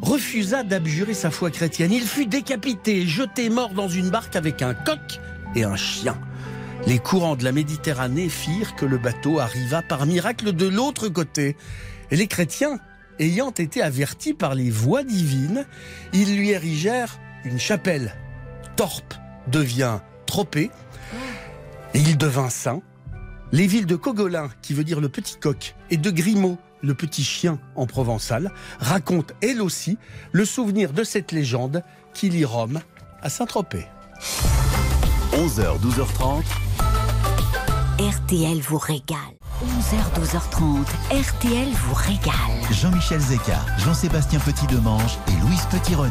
[0.00, 1.92] refusa d'abjurer sa foi chrétienne.
[1.92, 5.20] Il fut décapité et jeté mort dans une barque avec un coq
[5.54, 6.18] et un chien.
[6.86, 11.56] Les courants de la Méditerranée firent que le bateau arriva par miracle de l'autre côté.
[12.10, 12.78] Et les chrétiens,
[13.18, 15.64] ayant été avertis par les voix divines,
[16.12, 18.14] ils lui érigèrent une chapelle.
[18.76, 19.14] Torpe
[19.46, 20.70] devient Tropée
[21.94, 22.80] et il devint saint.
[23.52, 27.24] Les villes de Cogolin, qui veut dire le petit coq, et de Grimaud, le petit
[27.24, 29.98] chien en provençal, racontent elles aussi
[30.32, 32.80] le souvenir de cette légende qui lie Rome
[33.22, 33.86] à Saint-Tropez.
[35.32, 36.42] 11h, 12h30.
[37.98, 39.41] RTL vous régale.
[39.62, 42.34] 11h, 12h30, RTL vous régale.
[42.72, 46.10] Jean-Michel Zeka, Jean-Sébastien Petit-Demange et Louise Petit-Renault.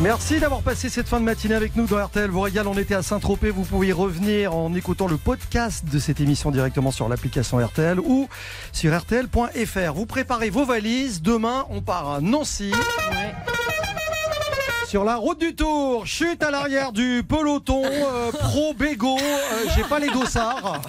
[0.00, 2.66] Merci d'avoir passé cette fin de matinée avec nous dans RTL vous régale.
[2.66, 3.50] On était à Saint-Tropez.
[3.50, 8.28] Vous pouvez revenir en écoutant le podcast de cette émission directement sur l'application RTL ou
[8.72, 9.92] sur RTL.fr.
[9.94, 11.22] Vous préparez vos valises.
[11.22, 12.72] Demain, on part à Nancy.
[14.88, 19.82] Sur la route du Tour, chute à l'arrière du peloton, euh, pro bégo, euh, j'ai
[19.82, 20.80] pas les dossards.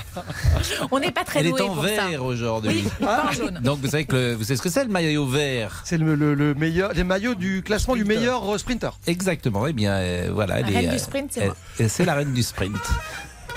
[0.92, 2.08] On n'est pas très Elle est doué en pour ça.
[2.08, 2.84] vert aujourd'hui.
[2.86, 3.60] Oui, pas en jaune.
[3.62, 5.82] Donc vous savez que le- vous savez ce que c'est le maillot vert?
[5.84, 8.98] C'est le, le- le meilleur, les maillots du classement du meilleur euh, sprinter.
[9.06, 9.68] Exactement.
[9.68, 10.62] Eh bien, euh, voilà.
[10.62, 11.56] La elle reine est, du euh, sprint, c'est elle- moi.
[11.80, 12.76] elle- C'est la reine du sprint.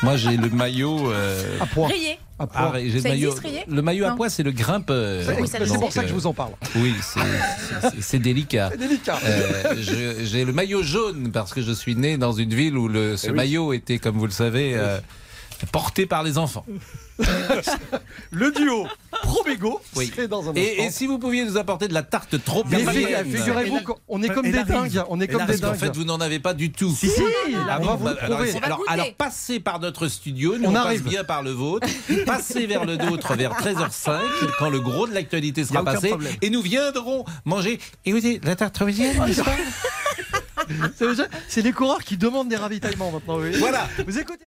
[0.02, 1.10] Moi, j'ai le maillot.
[1.12, 1.88] euh, À poids.
[1.88, 2.18] Rayé.
[2.38, 3.34] À ah, j'ai le Ça maillot.
[3.68, 5.22] Le maillot à poids, c'est le grimpeur.
[5.24, 6.52] C'est c'est Donc, pour ça que je euh, vous en parle.
[6.76, 7.20] Oui, c'est-
[7.92, 8.70] c'est c'est délicat.
[8.72, 9.18] C'est délicat.
[9.24, 12.88] Euh, je- J'ai le maillot jaune parce que je suis né dans une ville où
[12.88, 13.36] le, ce Eh oui.
[13.36, 14.98] maillot était, comme vous le savez, euh,
[15.70, 16.64] porté par les enfants.
[18.30, 18.86] Le duo
[19.22, 20.10] pro bégo, Oui.
[20.14, 23.80] c'est dans un Et, et si vous pouviez nous apporter de la tarte trop figurez-vous
[23.80, 25.02] qu'on est comme des dingues.
[25.08, 25.76] On est comme des Parce qu'en dingues.
[25.78, 26.90] fait, vous n'en avez pas du tout.
[26.94, 27.22] Si, si,
[27.68, 28.16] Ah vous bah,
[28.86, 31.02] alors, passez par notre studio, nous On on, arrive.
[31.02, 31.86] passe bien par le vôtre,
[32.26, 34.18] passez vers le nôtre vers 13h05,
[34.58, 36.32] quand le gros de l'actualité sera passé, problème.
[36.42, 37.78] et nous viendrons manger.
[38.04, 39.56] Écoutez, la tarte italienne, n'est-ce pas
[40.96, 43.38] C'est- C'est les coureurs qui demandent des ravitaillements maintenant.
[43.38, 43.50] oui.
[43.58, 43.88] Voilà.
[44.06, 44.44] Vous écoutez.